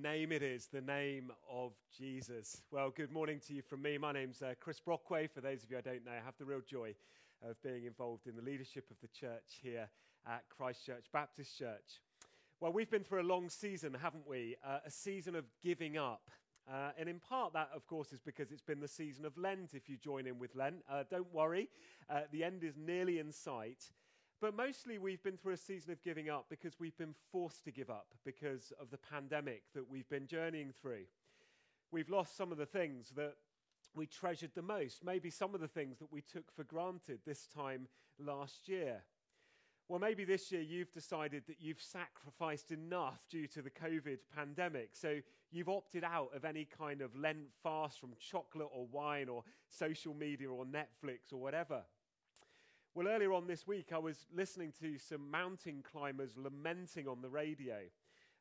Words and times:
name 0.00 0.32
it 0.32 0.42
is, 0.42 0.66
the 0.72 0.80
name 0.80 1.30
of 1.50 1.72
Jesus. 1.96 2.62
Well, 2.70 2.90
good 2.90 3.12
morning 3.12 3.38
to 3.46 3.52
you 3.52 3.60
from 3.60 3.82
me. 3.82 3.98
My 3.98 4.12
name's 4.12 4.40
uh, 4.40 4.54
Chris 4.58 4.80
Brockway. 4.80 5.26
For 5.26 5.42
those 5.42 5.62
of 5.62 5.70
you 5.70 5.76
I 5.76 5.82
don't 5.82 6.06
know, 6.06 6.12
I 6.12 6.24
have 6.24 6.38
the 6.38 6.46
real 6.46 6.62
joy 6.66 6.94
of 7.46 7.60
being 7.62 7.84
involved 7.84 8.26
in 8.26 8.34
the 8.34 8.40
leadership 8.40 8.86
of 8.90 8.96
the 9.02 9.08
church 9.08 9.60
here 9.62 9.90
at 10.26 10.44
Christchurch 10.48 11.04
Baptist 11.12 11.58
Church. 11.58 12.00
Well, 12.60 12.72
we've 12.72 12.90
been 12.90 13.04
through 13.04 13.20
a 13.20 13.28
long 13.28 13.50
season, 13.50 13.94
haven't 14.00 14.26
we? 14.26 14.56
Uh, 14.66 14.78
a 14.86 14.90
season 14.90 15.36
of 15.36 15.44
giving 15.62 15.98
up. 15.98 16.30
Uh, 16.66 16.92
and 16.98 17.06
in 17.06 17.20
part, 17.20 17.52
that, 17.52 17.68
of 17.74 17.86
course, 17.86 18.10
is 18.12 18.20
because 18.20 18.50
it's 18.52 18.62
been 18.62 18.80
the 18.80 18.88
season 18.88 19.26
of 19.26 19.36
Lent, 19.36 19.74
if 19.74 19.90
you 19.90 19.98
join 19.98 20.26
in 20.26 20.38
with 20.38 20.54
Lent. 20.54 20.76
Uh, 20.90 21.04
don't 21.10 21.32
worry, 21.34 21.68
uh, 22.08 22.20
the 22.32 22.42
end 22.42 22.64
is 22.64 22.74
nearly 22.78 23.18
in 23.18 23.32
sight. 23.32 23.90
But 24.40 24.56
mostly 24.56 24.96
we've 24.96 25.22
been 25.22 25.36
through 25.36 25.52
a 25.52 25.58
season 25.58 25.92
of 25.92 26.02
giving 26.02 26.30
up 26.30 26.46
because 26.48 26.80
we've 26.80 26.96
been 26.96 27.14
forced 27.30 27.62
to 27.64 27.70
give 27.70 27.90
up 27.90 28.06
because 28.24 28.72
of 28.80 28.90
the 28.90 28.96
pandemic 28.96 29.64
that 29.74 29.90
we've 29.90 30.08
been 30.08 30.26
journeying 30.26 30.72
through. 30.80 31.04
We've 31.92 32.08
lost 32.08 32.36
some 32.36 32.50
of 32.50 32.56
the 32.56 32.64
things 32.66 33.12
that 33.16 33.34
we 33.94 34.06
treasured 34.06 34.52
the 34.54 34.62
most, 34.62 35.04
maybe 35.04 35.28
some 35.28 35.54
of 35.54 35.60
the 35.60 35.68
things 35.68 35.98
that 35.98 36.10
we 36.10 36.22
took 36.22 36.50
for 36.54 36.64
granted 36.64 37.20
this 37.26 37.46
time 37.46 37.86
last 38.18 38.66
year. 38.66 39.02
Well, 39.88 39.98
maybe 39.98 40.24
this 40.24 40.52
year 40.52 40.62
you've 40.62 40.92
decided 40.92 41.42
that 41.48 41.56
you've 41.60 41.82
sacrificed 41.82 42.70
enough 42.70 43.18
due 43.28 43.48
to 43.48 43.60
the 43.60 43.70
COVID 43.70 44.18
pandemic. 44.34 44.90
So 44.92 45.18
you've 45.50 45.68
opted 45.68 46.04
out 46.04 46.30
of 46.34 46.44
any 46.44 46.64
kind 46.64 47.02
of 47.02 47.14
Lent 47.16 47.52
fast 47.62 47.98
from 47.98 48.10
chocolate 48.18 48.68
or 48.72 48.86
wine 48.86 49.28
or 49.28 49.42
social 49.68 50.14
media 50.14 50.48
or 50.48 50.64
Netflix 50.64 51.32
or 51.32 51.38
whatever. 51.38 51.82
Well, 52.92 53.06
earlier 53.06 53.32
on 53.32 53.46
this 53.46 53.68
week, 53.68 53.92
I 53.94 53.98
was 53.98 54.26
listening 54.34 54.72
to 54.80 54.98
some 54.98 55.30
mountain 55.30 55.84
climbers 55.92 56.32
lamenting 56.36 57.06
on 57.06 57.22
the 57.22 57.28
radio 57.28 57.76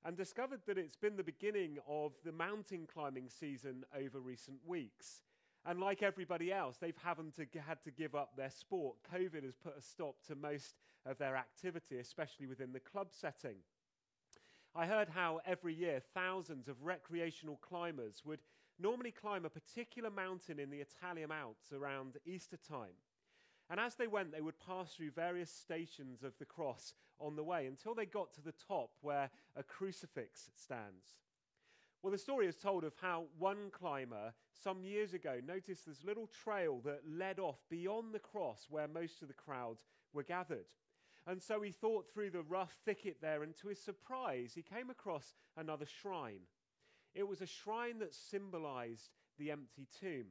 and 0.03 0.17
discovered 0.17 0.62
that 0.66 0.75
it's 0.75 0.95
been 0.95 1.17
the 1.17 1.23
beginning 1.23 1.77
of 1.88 2.13
the 2.25 2.31
mountain 2.31 2.88
climbing 2.91 3.30
season 3.30 3.84
over 3.95 4.20
recent 4.20 4.58
weeks. 4.66 5.22
And 5.67 5.80
like 5.80 6.02
everybody 6.02 6.52
else, 6.52 6.77
they've 6.77 6.95
to, 6.95 7.59
had 7.59 7.83
to 7.83 7.92
give 7.92 8.16
up 8.16 8.31
their 8.36 8.50
sport. 8.50 8.95
COVID 9.14 9.44
has 9.44 9.55
put 9.55 9.77
a 9.77 9.83
stop 9.83 10.16
to 10.27 10.36
most 10.36 10.73
of 11.05 11.20
their 11.20 11.36
activity, 11.36 12.00
especially 12.00 12.47
within 12.47 12.73
the 12.73 12.80
club 12.80 13.09
setting. 13.11 13.58
I 14.73 14.88
heard 14.88 15.09
how 15.09 15.42
every 15.45 15.75
year 15.75 16.02
thousands 16.16 16.67
of 16.67 16.81
recreational 16.81 17.58
climbers 17.58 18.23
would 18.25 18.39
normally 18.80 19.11
climb 19.11 19.45
a 19.45 19.50
particular 19.50 20.09
mountain 20.09 20.58
in 20.58 20.72
the 20.72 20.81
Italian 20.81 21.31
Alps 21.31 21.72
around 21.72 22.17
Easter 22.25 22.58
time. 22.58 22.97
And 23.70 23.80
as 23.80 23.95
they 23.95 24.08
went, 24.08 24.31
they 24.31 24.42
would 24.42 24.59
pass 24.59 24.94
through 24.94 25.12
various 25.12 25.52
stations 25.52 26.23
of 26.23 26.34
the 26.39 26.45
cross 26.45 26.94
on 27.20 27.36
the 27.36 27.44
way 27.44 27.67
until 27.67 27.94
they 27.94 28.06
got 28.06 28.34
to 28.34 28.42
the 28.42 28.53
top 28.67 28.92
where 29.02 29.30
a 29.56 29.61
crucifix 29.61 30.50
stands. 30.56 31.17
Well, 32.02 32.11
the 32.11 32.17
story 32.17 32.48
is 32.48 32.56
told 32.56 32.84
of 32.84 32.94
how 33.02 33.26
one 33.38 33.70
climber 33.72 34.34
some 34.53 34.84
years 34.84 35.14
ago 35.14 35.39
noticed 35.45 35.86
this 35.86 36.03
little 36.03 36.28
trail 36.28 36.81
that 36.86 37.02
led 37.08 37.39
off 37.39 37.59
beyond 37.70 38.14
the 38.14 38.20
cross 38.20 38.67
where 38.70 38.88
most 38.88 39.22
of 39.22 39.28
the 39.28 39.34
crowd 39.34 39.78
were 40.14 40.23
gathered. 40.23 40.66
And 41.28 41.44
so 41.44 41.61
he 41.61 41.72
thought 41.72 42.08
through 42.08 42.31
the 42.31 42.42
rough 42.42 42.76
thicket 42.86 43.17
there, 43.22 43.44
and 43.44 43.56
to 43.58 43.67
his 43.67 43.83
surprise, 43.83 44.54
he 44.56 44.64
came 44.64 44.89
across 44.89 45.36
another 45.58 45.86
shrine. 45.86 46.48
It 47.14 47.28
was 47.28 47.42
a 47.42 47.45
shrine 47.45 48.00
that 48.00 48.16
symbolized 48.16 49.09
the 49.38 49.52
empty 49.52 49.88
tomb. 50.00 50.28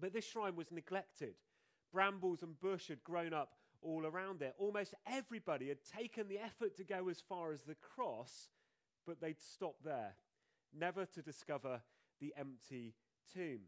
But 0.00 0.12
this 0.12 0.26
shrine 0.26 0.56
was 0.56 0.70
neglected 0.70 1.34
brambles 1.96 2.42
and 2.42 2.60
bush 2.60 2.88
had 2.88 3.02
grown 3.02 3.32
up 3.32 3.54
all 3.80 4.04
around 4.04 4.42
it. 4.42 4.54
Almost 4.58 4.92
everybody 5.10 5.68
had 5.68 5.78
taken 5.98 6.28
the 6.28 6.38
effort 6.38 6.76
to 6.76 6.84
go 6.84 7.08
as 7.08 7.22
far 7.26 7.52
as 7.52 7.62
the 7.62 7.74
cross, 7.76 8.50
but 9.06 9.18
they'd 9.18 9.40
stopped 9.40 9.82
there, 9.82 10.14
never 10.78 11.06
to 11.06 11.22
discover 11.22 11.80
the 12.20 12.34
empty 12.36 12.92
tomb. 13.32 13.60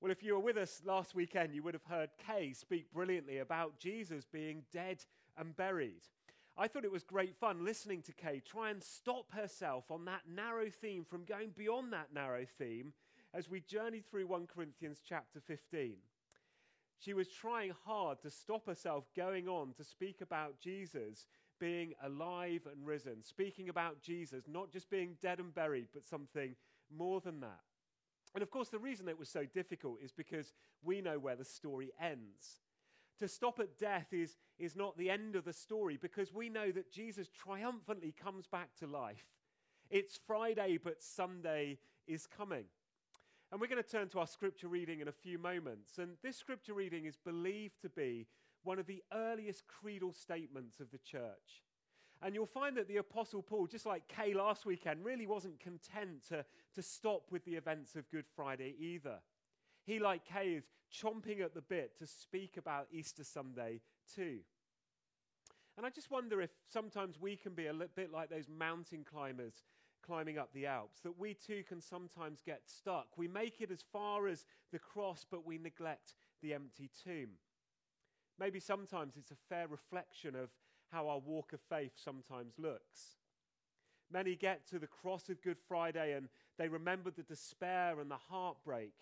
Well, 0.00 0.12
if 0.12 0.22
you 0.22 0.34
were 0.34 0.40
with 0.40 0.56
us 0.56 0.82
last 0.84 1.16
weekend, 1.16 1.52
you 1.52 1.64
would 1.64 1.74
have 1.74 1.82
heard 1.82 2.10
Kay 2.24 2.52
speak 2.52 2.92
brilliantly 2.92 3.38
about 3.38 3.80
Jesus 3.80 4.24
being 4.24 4.62
dead 4.72 5.04
and 5.36 5.56
buried. 5.56 6.02
I 6.56 6.68
thought 6.68 6.84
it 6.84 6.92
was 6.92 7.02
great 7.02 7.34
fun 7.34 7.64
listening 7.64 8.02
to 8.02 8.12
Kay 8.12 8.38
try 8.38 8.70
and 8.70 8.80
stop 8.80 9.32
herself 9.32 9.90
on 9.90 10.04
that 10.04 10.28
narrow 10.32 10.70
theme 10.70 11.04
from 11.04 11.24
going 11.24 11.50
beyond 11.56 11.92
that 11.92 12.14
narrow 12.14 12.46
theme 12.56 12.92
as 13.34 13.50
we 13.50 13.62
journeyed 13.62 14.08
through 14.08 14.28
1 14.28 14.46
Corinthians 14.46 15.00
chapter 15.04 15.40
15. 15.40 15.96
She 17.00 17.14
was 17.14 17.28
trying 17.28 17.72
hard 17.86 18.20
to 18.22 18.30
stop 18.30 18.66
herself 18.66 19.04
going 19.16 19.48
on 19.48 19.72
to 19.74 19.84
speak 19.84 20.20
about 20.20 20.60
Jesus 20.60 21.26
being 21.58 21.94
alive 22.04 22.62
and 22.70 22.86
risen, 22.86 23.22
speaking 23.22 23.68
about 23.70 24.02
Jesus 24.02 24.44
not 24.46 24.70
just 24.70 24.90
being 24.90 25.16
dead 25.20 25.38
and 25.38 25.54
buried, 25.54 25.88
but 25.94 26.06
something 26.06 26.54
more 26.94 27.20
than 27.20 27.40
that. 27.40 27.60
And 28.34 28.42
of 28.42 28.50
course, 28.50 28.68
the 28.68 28.78
reason 28.78 29.08
it 29.08 29.18
was 29.18 29.28
so 29.28 29.44
difficult 29.44 29.98
is 30.02 30.12
because 30.12 30.52
we 30.82 31.00
know 31.00 31.18
where 31.18 31.36
the 31.36 31.44
story 31.44 31.90
ends. 32.00 32.60
To 33.18 33.28
stop 33.28 33.58
at 33.60 33.78
death 33.78 34.12
is, 34.12 34.36
is 34.58 34.76
not 34.76 34.96
the 34.96 35.10
end 35.10 35.36
of 35.36 35.44
the 35.44 35.52
story 35.52 35.98
because 36.00 36.32
we 36.32 36.48
know 36.48 36.70
that 36.70 36.92
Jesus 36.92 37.28
triumphantly 37.28 38.12
comes 38.12 38.46
back 38.46 38.74
to 38.78 38.86
life. 38.86 39.26
It's 39.90 40.18
Friday, 40.26 40.78
but 40.82 41.02
Sunday 41.02 41.78
is 42.06 42.26
coming. 42.26 42.64
And 43.50 43.60
we're 43.60 43.66
going 43.66 43.82
to 43.82 43.88
turn 43.88 44.08
to 44.10 44.20
our 44.20 44.26
scripture 44.26 44.68
reading 44.68 45.00
in 45.00 45.08
a 45.08 45.12
few 45.12 45.38
moments. 45.38 45.98
And 45.98 46.12
this 46.22 46.36
scripture 46.36 46.74
reading 46.74 47.06
is 47.06 47.16
believed 47.16 47.80
to 47.82 47.88
be 47.88 48.26
one 48.62 48.78
of 48.78 48.86
the 48.86 49.02
earliest 49.12 49.66
creedal 49.66 50.12
statements 50.12 50.78
of 50.78 50.90
the 50.90 50.98
church. 50.98 51.64
And 52.22 52.34
you'll 52.34 52.46
find 52.46 52.76
that 52.76 52.86
the 52.86 52.98
Apostle 52.98 53.42
Paul, 53.42 53.66
just 53.66 53.86
like 53.86 54.06
Kay 54.06 54.34
last 54.34 54.66
weekend, 54.66 55.04
really 55.04 55.26
wasn't 55.26 55.58
content 55.58 56.28
to, 56.28 56.44
to 56.74 56.82
stop 56.82 57.22
with 57.30 57.44
the 57.44 57.54
events 57.54 57.96
of 57.96 58.10
Good 58.10 58.26
Friday 58.36 58.74
either. 58.78 59.16
He, 59.84 59.98
like 59.98 60.24
Kay, 60.26 60.54
is 60.54 60.64
chomping 60.94 61.40
at 61.40 61.54
the 61.54 61.62
bit 61.62 61.98
to 61.98 62.06
speak 62.06 62.56
about 62.56 62.88
Easter 62.92 63.24
Sunday 63.24 63.80
too. 64.14 64.40
And 65.76 65.86
I 65.86 65.90
just 65.90 66.10
wonder 66.10 66.42
if 66.42 66.50
sometimes 66.68 67.18
we 67.18 67.36
can 67.36 67.54
be 67.54 67.66
a 67.66 67.72
bit 67.72 68.12
like 68.12 68.28
those 68.28 68.48
mountain 68.48 69.02
climbers 69.02 69.54
climbing 70.10 70.38
up 70.38 70.52
the 70.52 70.66
Alps, 70.66 70.98
that 71.02 71.20
we 71.20 71.34
too 71.34 71.62
can 71.68 71.80
sometimes 71.80 72.42
get 72.44 72.62
stuck. 72.66 73.06
We 73.16 73.28
make 73.28 73.60
it 73.60 73.70
as 73.70 73.84
far 73.92 74.26
as 74.26 74.44
the 74.72 74.78
cross, 74.80 75.24
but 75.30 75.46
we 75.46 75.56
neglect 75.56 76.14
the 76.42 76.52
empty 76.52 76.90
tomb. 77.04 77.28
Maybe 78.36 78.58
sometimes 78.58 79.16
it's 79.16 79.30
a 79.30 79.36
fair 79.48 79.68
reflection 79.68 80.34
of 80.34 80.48
how 80.90 81.06
our 81.06 81.20
walk 81.20 81.52
of 81.52 81.60
faith 81.60 81.92
sometimes 81.94 82.54
looks. 82.58 83.18
Many 84.12 84.34
get 84.34 84.66
to 84.70 84.80
the 84.80 84.88
cross 84.88 85.28
of 85.28 85.40
Good 85.42 85.58
Friday 85.68 86.14
and 86.14 86.28
they 86.58 86.66
remember 86.66 87.12
the 87.12 87.22
despair 87.22 88.00
and 88.00 88.10
the 88.10 88.16
heartbreak, 88.16 88.94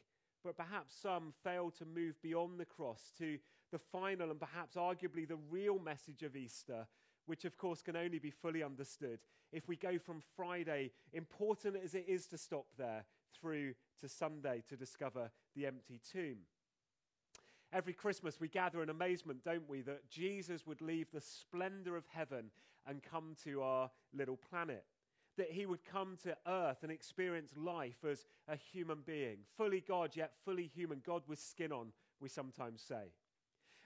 but 0.44 0.58
perhaps 0.58 0.94
some 0.94 1.32
fail 1.42 1.70
to 1.78 1.86
move 1.86 2.20
beyond 2.20 2.60
the 2.60 2.66
cross 2.66 3.12
to 3.16 3.38
the 3.72 3.78
final 3.78 4.30
and 4.30 4.38
perhaps 4.38 4.76
arguably 4.76 5.26
the 5.26 5.38
real 5.50 5.78
message 5.78 6.22
of 6.22 6.36
Easter, 6.36 6.86
which 7.28 7.44
of 7.44 7.56
course 7.58 7.82
can 7.82 7.94
only 7.94 8.18
be 8.18 8.30
fully 8.30 8.62
understood 8.62 9.20
if 9.52 9.68
we 9.68 9.76
go 9.76 9.98
from 9.98 10.22
Friday, 10.36 10.90
important 11.12 11.76
as 11.82 11.94
it 11.94 12.06
is 12.08 12.26
to 12.26 12.38
stop 12.38 12.66
there, 12.76 13.04
through 13.38 13.74
to 14.00 14.08
Sunday 14.08 14.62
to 14.68 14.76
discover 14.76 15.30
the 15.54 15.66
empty 15.66 16.00
tomb. 16.12 16.38
Every 17.72 17.92
Christmas, 17.92 18.40
we 18.40 18.48
gather 18.48 18.82
in 18.82 18.88
amazement, 18.88 19.44
don't 19.44 19.68
we, 19.68 19.82
that 19.82 20.08
Jesus 20.08 20.66
would 20.66 20.80
leave 20.80 21.10
the 21.12 21.20
splendor 21.20 21.96
of 21.96 22.04
heaven 22.12 22.50
and 22.86 23.02
come 23.02 23.36
to 23.44 23.62
our 23.62 23.90
little 24.14 24.38
planet. 24.38 24.84
That 25.36 25.50
he 25.50 25.66
would 25.66 25.84
come 25.84 26.16
to 26.22 26.36
earth 26.46 26.78
and 26.82 26.90
experience 26.90 27.52
life 27.56 28.04
as 28.10 28.26
a 28.48 28.56
human 28.56 29.02
being, 29.06 29.38
fully 29.56 29.84
God, 29.86 30.16
yet 30.16 30.32
fully 30.44 30.66
human, 30.66 31.02
God 31.04 31.22
with 31.28 31.38
skin 31.38 31.70
on, 31.70 31.92
we 32.20 32.28
sometimes 32.28 32.80
say. 32.80 33.12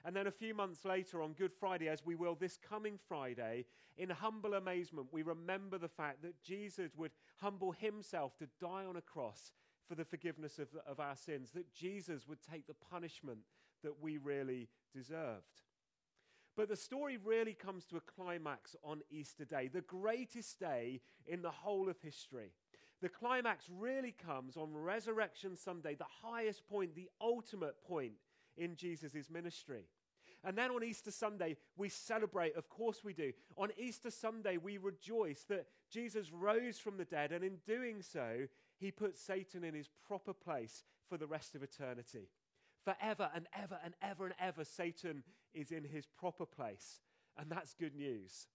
And 0.05 0.17
then 0.17 0.27
a 0.27 0.33
few 0.33 0.55
months 0.55 0.85
later, 0.85 1.23
on 1.23 1.33
Good 1.33 1.53
Friday, 1.53 1.89
as 1.89 2.05
we 2.05 2.17
will 2.17 2.35
this 2.35 2.59
coming 2.59 2.99
Friday, 3.09 3.67
in 3.97 4.11
humble 4.11 4.55
amazement, 4.55 5.09
we 5.13 5.23
remember 5.23 5.79
the 5.79 5.89
fact 5.89 6.23
that 6.23 6.43
Jesus 6.43 6.97
would 6.97 7.13
humble 7.37 7.73
himself 7.73 8.37
to 8.39 8.49
die 8.61 8.85
on 8.85 8.97
a 8.97 9.01
cross 9.01 9.53
for 9.89 9.95
the 9.95 10.05
forgiveness 10.05 10.59
of, 10.59 10.69
of 10.87 10.99
our 10.99 11.17
sins, 11.17 11.51
that 11.51 11.73
Jesus 11.73 12.27
would 12.27 12.39
take 12.43 12.67
the 12.67 12.75
punishment 12.91 13.41
that 13.85 14.01
we 14.01 14.17
really 14.17 14.69
deserved. 14.95 15.63
But 16.57 16.69
the 16.69 16.77
story 16.77 17.17
really 17.17 17.55
comes 17.55 17.85
to 17.87 17.97
a 17.97 18.01
climax 18.01 18.77
on 18.85 19.03
Easter 19.11 19.45
Day, 19.45 19.69
the 19.69 19.81
greatest 19.83 20.59
day 20.59 21.01
in 21.27 21.43
the 21.43 21.51
whole 21.51 21.89
of 21.89 22.01
history. 22.01 22.53
The 23.01 23.09
climax 23.09 23.67
really 23.71 24.13
comes 24.13 24.57
on 24.57 24.75
Resurrection 24.75 25.57
Sunday, 25.57 25.95
the 25.95 26.05
highest 26.23 26.69
point, 26.69 26.95
the 26.95 27.09
ultimate 27.21 27.83
point 27.83 28.15
in 28.57 28.77
Jesus' 28.77 29.31
ministry. 29.31 29.87
And 30.45 30.59
then 30.59 30.71
on 30.71 30.83
Easter 30.83 31.11
Sunday, 31.11 31.57
we 31.77 31.89
celebrate, 31.89 32.57
of 32.57 32.69
course 32.69 33.05
we 33.05 33.13
do. 33.13 33.33
On 33.57 33.71
Easter 33.79 34.11
Sunday, 34.11 34.57
we 34.57 34.77
rejoice 34.77 35.45
that 35.49 35.67
Jesus 35.91 36.33
rose 36.33 36.79
from 36.79 36.97
the 36.97 37.05
dead, 37.05 37.31
and 37.31 37.45
in 37.45 37.59
doing 37.65 38.03
so, 38.03 38.49
he 38.79 38.91
put 38.91 39.17
Satan 39.17 39.63
in 39.63 39.75
his 39.75 39.89
proper 40.07 40.33
place 40.33 40.85
for 41.09 41.17
the 41.17 41.27
rest 41.27 41.55
of 41.55 41.63
eternity. 41.63 42.29
Forever 42.85 43.31
and 43.35 43.47
ever 43.57 43.79
and 43.85 43.95
ever 44.03 44.25
and 44.25 44.35
ever, 44.41 44.65
Satan 44.65 45.23
is 45.55 45.71
in 45.71 45.85
his 45.85 46.07
proper 46.07 46.47
place. 46.47 47.01
And 47.39 47.49
that's 47.49 47.75
good 47.75 47.95
news. 47.95 48.49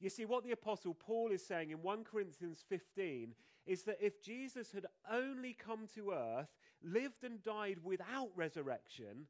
You 0.00 0.08
see, 0.08 0.24
what 0.24 0.44
the 0.44 0.52
Apostle 0.52 0.94
Paul 0.94 1.30
is 1.30 1.44
saying 1.44 1.70
in 1.70 1.82
1 1.82 2.04
Corinthians 2.04 2.64
15 2.66 3.34
is 3.66 3.82
that 3.82 3.98
if 4.00 4.22
Jesus 4.22 4.72
had 4.72 4.86
only 5.12 5.52
come 5.52 5.86
to 5.94 6.12
earth, 6.12 6.48
lived 6.82 7.22
and 7.22 7.42
died 7.42 7.78
without 7.84 8.30
resurrection, 8.34 9.26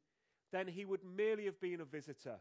then 0.51 0.67
he 0.67 0.85
would 0.85 1.01
merely 1.03 1.45
have 1.45 1.59
been 1.59 1.81
a 1.81 1.85
visitor. 1.85 2.37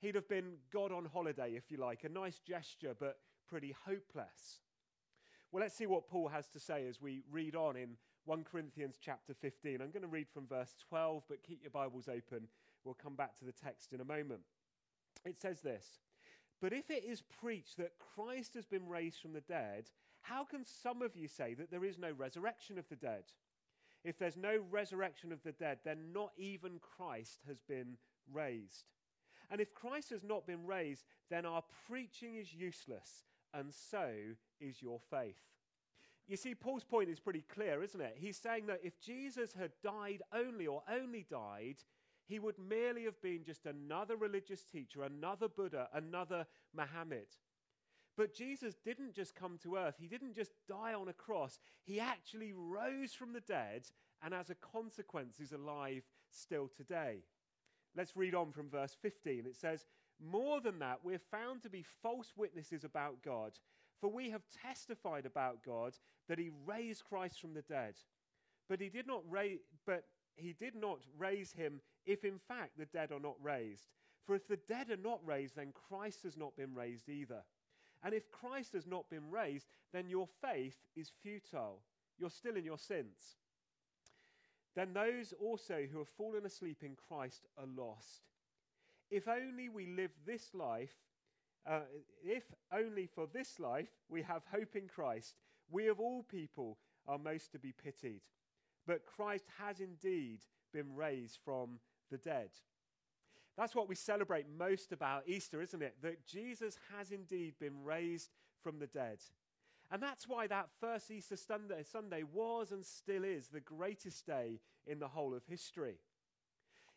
He'd 0.00 0.14
have 0.14 0.28
been 0.28 0.54
God 0.72 0.92
on 0.92 1.06
holiday, 1.06 1.54
if 1.56 1.70
you 1.70 1.78
like, 1.78 2.04
a 2.04 2.08
nice 2.08 2.38
gesture, 2.38 2.94
but 2.98 3.18
pretty 3.48 3.74
hopeless. 3.86 4.60
Well, 5.50 5.62
let's 5.62 5.76
see 5.76 5.86
what 5.86 6.08
Paul 6.08 6.28
has 6.28 6.48
to 6.48 6.60
say 6.60 6.86
as 6.88 7.00
we 7.00 7.22
read 7.30 7.54
on 7.54 7.76
in 7.76 7.96
1 8.24 8.44
Corinthians 8.44 8.96
chapter 9.00 9.34
15. 9.34 9.80
I'm 9.80 9.90
going 9.90 10.02
to 10.02 10.08
read 10.08 10.28
from 10.28 10.46
verse 10.46 10.74
12, 10.88 11.24
but 11.28 11.42
keep 11.42 11.62
your 11.62 11.70
Bibles 11.70 12.08
open. 12.08 12.48
We'll 12.84 12.94
come 12.94 13.14
back 13.14 13.38
to 13.38 13.44
the 13.44 13.52
text 13.52 13.92
in 13.92 14.00
a 14.00 14.04
moment. 14.04 14.40
It 15.24 15.40
says 15.40 15.60
this 15.60 16.00
But 16.60 16.72
if 16.72 16.90
it 16.90 17.04
is 17.04 17.22
preached 17.22 17.76
that 17.78 17.92
Christ 18.14 18.54
has 18.54 18.66
been 18.66 18.88
raised 18.88 19.20
from 19.20 19.32
the 19.32 19.40
dead, 19.40 19.90
how 20.22 20.44
can 20.44 20.64
some 20.64 21.02
of 21.02 21.16
you 21.16 21.28
say 21.28 21.54
that 21.54 21.70
there 21.70 21.84
is 21.84 21.98
no 21.98 22.12
resurrection 22.12 22.78
of 22.78 22.88
the 22.88 22.96
dead? 22.96 23.24
If 24.04 24.18
there's 24.18 24.36
no 24.36 24.58
resurrection 24.70 25.32
of 25.32 25.42
the 25.42 25.52
dead, 25.52 25.78
then 25.84 26.12
not 26.12 26.32
even 26.36 26.78
Christ 26.78 27.40
has 27.48 27.60
been 27.60 27.96
raised. 28.32 28.84
And 29.50 29.60
if 29.60 29.74
Christ 29.74 30.10
has 30.10 30.22
not 30.22 30.46
been 30.46 30.66
raised, 30.66 31.04
then 31.30 31.46
our 31.46 31.62
preaching 31.88 32.36
is 32.36 32.52
useless, 32.52 33.24
and 33.52 33.72
so 33.72 34.10
is 34.60 34.82
your 34.82 35.00
faith. 35.10 35.40
You 36.26 36.36
see, 36.36 36.54
Paul's 36.54 36.84
point 36.84 37.10
is 37.10 37.20
pretty 37.20 37.44
clear, 37.52 37.82
isn't 37.82 38.00
it? 38.00 38.16
He's 38.18 38.38
saying 38.38 38.66
that 38.66 38.80
if 38.82 38.98
Jesus 39.00 39.52
had 39.52 39.72
died 39.82 40.22
only 40.32 40.66
or 40.66 40.82
only 40.90 41.26
died, 41.30 41.76
he 42.26 42.38
would 42.38 42.58
merely 42.58 43.04
have 43.04 43.20
been 43.20 43.44
just 43.44 43.66
another 43.66 44.16
religious 44.16 44.64
teacher, 44.64 45.02
another 45.02 45.48
Buddha, 45.48 45.88
another 45.92 46.46
Muhammad. 46.74 47.26
But 48.16 48.34
Jesus 48.34 48.74
didn't 48.84 49.14
just 49.14 49.34
come 49.34 49.58
to 49.62 49.76
earth, 49.76 49.96
he 49.98 50.06
didn't 50.06 50.34
just 50.34 50.52
die 50.68 50.94
on 50.94 51.08
a 51.08 51.12
cross. 51.12 51.58
He 51.82 51.98
actually 51.98 52.52
rose 52.52 53.12
from 53.12 53.32
the 53.32 53.40
dead 53.40 53.84
and, 54.22 54.32
as 54.32 54.50
a 54.50 54.54
consequence, 54.54 55.40
is 55.40 55.52
alive 55.52 56.04
still 56.30 56.68
today. 56.68 57.24
Let's 57.96 58.16
read 58.16 58.34
on 58.34 58.52
from 58.52 58.70
verse 58.70 58.96
15. 59.00 59.44
It 59.46 59.56
says, 59.56 59.86
More 60.20 60.60
than 60.60 60.78
that, 60.80 61.00
we're 61.02 61.18
found 61.18 61.62
to 61.62 61.70
be 61.70 61.84
false 62.02 62.32
witnesses 62.36 62.84
about 62.84 63.22
God, 63.22 63.52
for 64.00 64.08
we 64.08 64.30
have 64.30 64.42
testified 64.62 65.26
about 65.26 65.64
God 65.64 65.94
that 66.28 66.38
he 66.38 66.50
raised 66.66 67.04
Christ 67.04 67.40
from 67.40 67.54
the 67.54 67.62
dead. 67.62 67.94
But 68.68 68.80
he 68.80 68.88
did 68.88 69.06
not 69.06 69.22
raise, 69.28 69.58
but 69.86 70.04
he 70.36 70.52
did 70.52 70.74
not 70.74 70.98
raise 71.18 71.52
him 71.52 71.80
if 72.06 72.24
in 72.24 72.38
fact 72.38 72.78
the 72.78 72.86
dead 72.86 73.12
are 73.12 73.20
not 73.20 73.36
raised. 73.42 73.88
For 74.26 74.34
if 74.34 74.48
the 74.48 74.58
dead 74.68 74.90
are 74.90 74.96
not 74.96 75.20
raised, 75.24 75.56
then 75.56 75.72
Christ 75.88 76.22
has 76.24 76.36
not 76.36 76.56
been 76.56 76.74
raised 76.74 77.08
either. 77.08 77.42
And 78.04 78.12
if 78.12 78.30
Christ 78.30 78.74
has 78.74 78.86
not 78.86 79.08
been 79.08 79.30
raised, 79.30 79.66
then 79.92 80.08
your 80.08 80.28
faith 80.42 80.76
is 80.94 81.10
futile. 81.22 81.80
You're 82.18 82.30
still 82.30 82.56
in 82.56 82.64
your 82.64 82.78
sins. 82.78 83.36
Then 84.76 84.92
those 84.92 85.32
also 85.40 85.86
who 85.90 85.98
have 85.98 86.08
fallen 86.08 86.44
asleep 86.44 86.78
in 86.82 86.96
Christ 87.08 87.46
are 87.56 87.66
lost. 87.66 88.22
If 89.10 89.26
only 89.26 89.68
we 89.68 89.86
live 89.86 90.10
this 90.26 90.52
life, 90.52 90.94
uh, 91.66 91.80
if 92.22 92.44
only 92.72 93.06
for 93.06 93.26
this 93.32 93.58
life 93.58 93.88
we 94.08 94.22
have 94.22 94.42
hope 94.52 94.76
in 94.76 94.88
Christ, 94.88 95.36
we 95.70 95.88
of 95.88 95.98
all 95.98 96.24
people 96.24 96.78
are 97.06 97.18
most 97.18 97.52
to 97.52 97.58
be 97.58 97.72
pitied. 97.72 98.22
But 98.86 99.06
Christ 99.06 99.46
has 99.58 99.80
indeed 99.80 100.40
been 100.72 100.94
raised 100.94 101.38
from 101.44 101.78
the 102.10 102.18
dead. 102.18 102.50
That's 103.56 103.74
what 103.74 103.88
we 103.88 103.94
celebrate 103.94 104.46
most 104.58 104.92
about 104.92 105.28
Easter, 105.28 105.60
isn't 105.62 105.82
it? 105.82 105.94
That 106.02 106.26
Jesus 106.26 106.78
has 106.96 107.12
indeed 107.12 107.54
been 107.60 107.84
raised 107.84 108.30
from 108.62 108.78
the 108.78 108.86
dead. 108.86 109.18
And 109.92 110.02
that's 110.02 110.26
why 110.26 110.46
that 110.48 110.70
first 110.80 111.10
Easter 111.10 111.36
Sunday, 111.36 112.22
was 112.32 112.72
and 112.72 112.84
still 112.84 113.22
is 113.22 113.48
the 113.48 113.60
greatest 113.60 114.26
day 114.26 114.60
in 114.86 114.98
the 114.98 115.08
whole 115.08 115.34
of 115.34 115.44
history. 115.46 115.98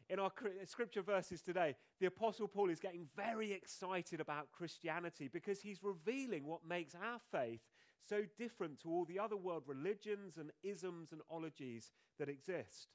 In 0.10 0.20
our 0.20 0.32
scripture 0.66 1.02
verses 1.02 1.42
today, 1.42 1.76
the 2.00 2.06
Apostle 2.06 2.48
Paul 2.48 2.70
is 2.70 2.80
getting 2.80 3.08
very 3.16 3.52
excited 3.52 4.22
about 4.22 4.52
Christianity 4.54 5.30
because 5.32 5.60
he's 5.60 5.84
revealing 5.84 6.46
what 6.46 6.66
makes 6.68 6.96
our 6.96 7.20
faith 7.32 7.60
so 8.08 8.22
different 8.38 8.82
to 8.82 8.90
all 8.90 9.04
the 9.04 9.20
other 9.20 9.36
world 9.36 9.64
religions 9.68 10.38
and 10.38 10.52
isms 10.64 11.12
and 11.12 11.22
ologies 11.30 11.92
that 12.20 12.30
exist. 12.30 12.88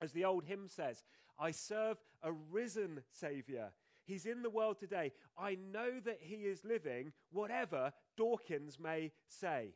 As 0.00 0.12
the 0.12 0.24
old 0.24 0.44
hymn 0.44 0.66
says, 0.66 1.04
I 1.40 1.52
serve 1.52 1.96
a 2.22 2.32
risen 2.32 3.02
Saviour. 3.10 3.72
He's 4.04 4.26
in 4.26 4.42
the 4.42 4.50
world 4.50 4.78
today. 4.78 5.12
I 5.38 5.56
know 5.72 6.00
that 6.04 6.18
He 6.20 6.46
is 6.46 6.64
living, 6.64 7.12
whatever 7.32 7.92
Dawkins 8.16 8.78
may 8.78 9.12
say. 9.28 9.74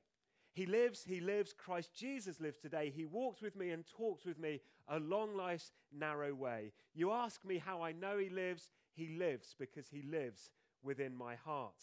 He 0.53 0.67
lives, 0.67 1.05
He 1.05 1.21
lives. 1.21 1.53
Christ 1.53 1.95
Jesus 1.95 2.41
lives 2.41 2.59
today. 2.59 2.93
He 2.95 3.05
walks 3.05 3.41
with 3.41 3.57
me 3.57 3.71
and 3.71 3.85
talks 3.87 4.25
with 4.25 4.39
me 4.39 4.61
along 4.89 5.37
life's 5.37 5.73
narrow 5.93 6.35
way. 6.35 6.73
You 6.95 7.13
ask 7.13 7.45
me 7.45 7.59
how 7.59 7.83
I 7.83 7.93
know 7.93 8.19
He 8.19 8.29
lives. 8.29 8.71
He 8.95 9.09
lives 9.19 9.55
because 9.59 9.89
He 9.89 10.03
lives 10.03 10.51
within 10.83 11.17
my 11.17 11.35
heart. 11.35 11.83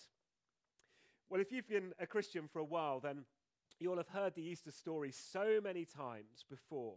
Well, 1.30 1.42
if 1.42 1.52
you've 1.52 1.68
been 1.68 1.94
a 2.00 2.06
Christian 2.06 2.48
for 2.52 2.60
a 2.60 2.66
while, 2.66 3.00
then 3.00 3.24
you'll 3.80 3.98
have 3.98 4.10
heard 4.10 4.36
the 4.36 4.44
Easter 4.44 4.72
story 4.72 5.12
so 5.12 5.60
many 5.64 5.86
times 5.86 6.46
before. 6.50 6.96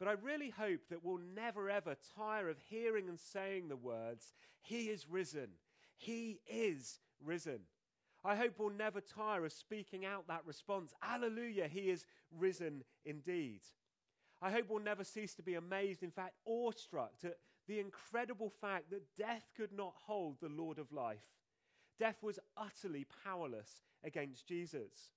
But 0.00 0.08
I 0.08 0.12
really 0.12 0.48
hope 0.48 0.80
that 0.88 1.04
we'll 1.04 1.20
never 1.36 1.70
ever 1.70 1.94
tire 2.16 2.48
of 2.48 2.56
hearing 2.70 3.08
and 3.10 3.20
saying 3.20 3.68
the 3.68 3.76
words, 3.76 4.32
He 4.62 4.88
is 4.88 5.06
risen. 5.08 5.50
He 5.98 6.40
is 6.50 6.98
risen. 7.22 7.60
I 8.24 8.34
hope 8.34 8.54
we'll 8.58 8.70
never 8.70 9.02
tire 9.02 9.44
of 9.44 9.52
speaking 9.52 10.06
out 10.06 10.26
that 10.28 10.46
response, 10.46 10.94
Alleluia, 11.02 11.68
He 11.68 11.90
is 11.90 12.06
risen 12.36 12.82
indeed. 13.04 13.60
I 14.40 14.50
hope 14.50 14.70
we'll 14.70 14.82
never 14.82 15.04
cease 15.04 15.34
to 15.34 15.42
be 15.42 15.54
amazed, 15.54 16.02
in 16.02 16.10
fact, 16.10 16.34
awestruck 16.46 17.12
at 17.22 17.36
the 17.68 17.78
incredible 17.78 18.50
fact 18.60 18.90
that 18.90 19.14
death 19.18 19.50
could 19.54 19.72
not 19.72 19.92
hold 20.06 20.36
the 20.40 20.48
Lord 20.48 20.78
of 20.78 20.92
life. 20.92 21.18
Death 21.98 22.22
was 22.22 22.38
utterly 22.56 23.06
powerless 23.22 23.82
against 24.02 24.46
Jesus. 24.46 25.12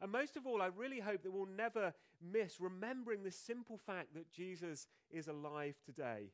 And 0.00 0.10
most 0.10 0.36
of 0.36 0.46
all, 0.46 0.62
I 0.62 0.66
really 0.66 1.00
hope 1.00 1.22
that 1.22 1.32
we'll 1.32 1.46
never 1.46 1.92
miss 2.20 2.60
remembering 2.60 3.22
the 3.22 3.30
simple 3.30 3.78
fact 3.78 4.14
that 4.14 4.30
Jesus 4.32 4.86
is 5.10 5.28
alive 5.28 5.76
today. 5.84 6.30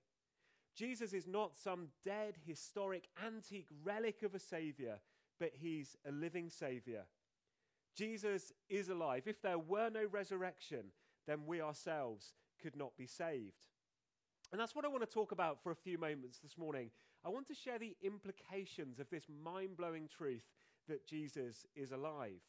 Jesus 0.74 1.12
is 1.12 1.26
not 1.26 1.56
some 1.56 1.88
dead, 2.04 2.34
historic, 2.46 3.08
antique 3.24 3.68
relic 3.84 4.22
of 4.22 4.34
a 4.34 4.38
Savior, 4.38 5.00
but 5.38 5.52
he's 5.54 5.96
a 6.06 6.12
living 6.12 6.48
Savior. 6.48 7.04
Jesus 7.94 8.52
is 8.70 8.88
alive. 8.88 9.24
If 9.26 9.42
there 9.42 9.58
were 9.58 9.90
no 9.90 10.06
resurrection, 10.10 10.86
then 11.26 11.46
we 11.46 11.60
ourselves 11.60 12.32
could 12.62 12.76
not 12.76 12.96
be 12.96 13.06
saved. 13.06 13.66
And 14.50 14.60
that's 14.60 14.74
what 14.74 14.84
I 14.84 14.88
want 14.88 15.02
to 15.02 15.14
talk 15.14 15.32
about 15.32 15.62
for 15.62 15.72
a 15.72 15.76
few 15.76 15.98
moments 15.98 16.38
this 16.38 16.58
morning. 16.58 16.90
I 17.24 17.28
want 17.28 17.46
to 17.48 17.54
share 17.54 17.78
the 17.78 17.96
implications 18.02 18.98
of 18.98 19.08
this 19.10 19.24
mind 19.42 19.76
blowing 19.76 20.08
truth 20.08 20.44
that 20.88 21.06
Jesus 21.06 21.66
is 21.74 21.92
alive. 21.92 22.40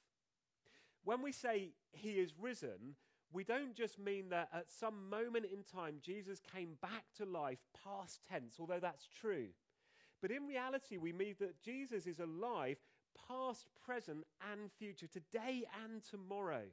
When 1.03 1.21
we 1.21 1.31
say 1.31 1.71
he 1.91 2.11
is 2.11 2.33
risen, 2.39 2.95
we 3.33 3.43
don't 3.43 3.75
just 3.75 3.99
mean 3.99 4.29
that 4.29 4.49
at 4.53 4.71
some 4.71 5.09
moment 5.09 5.45
in 5.51 5.63
time 5.63 5.95
Jesus 6.01 6.39
came 6.55 6.77
back 6.81 7.05
to 7.17 7.25
life, 7.25 7.59
past 7.83 8.21
tense, 8.29 8.55
although 8.59 8.79
that's 8.79 9.07
true. 9.19 9.47
But 10.21 10.31
in 10.31 10.47
reality, 10.47 10.97
we 10.97 11.11
mean 11.11 11.35
that 11.39 11.61
Jesus 11.61 12.07
is 12.07 12.19
alive, 12.19 12.77
past, 13.27 13.67
present, 13.85 14.25
and 14.51 14.71
future, 14.71 15.07
today 15.07 15.63
and 15.83 16.01
tomorrow. 16.01 16.63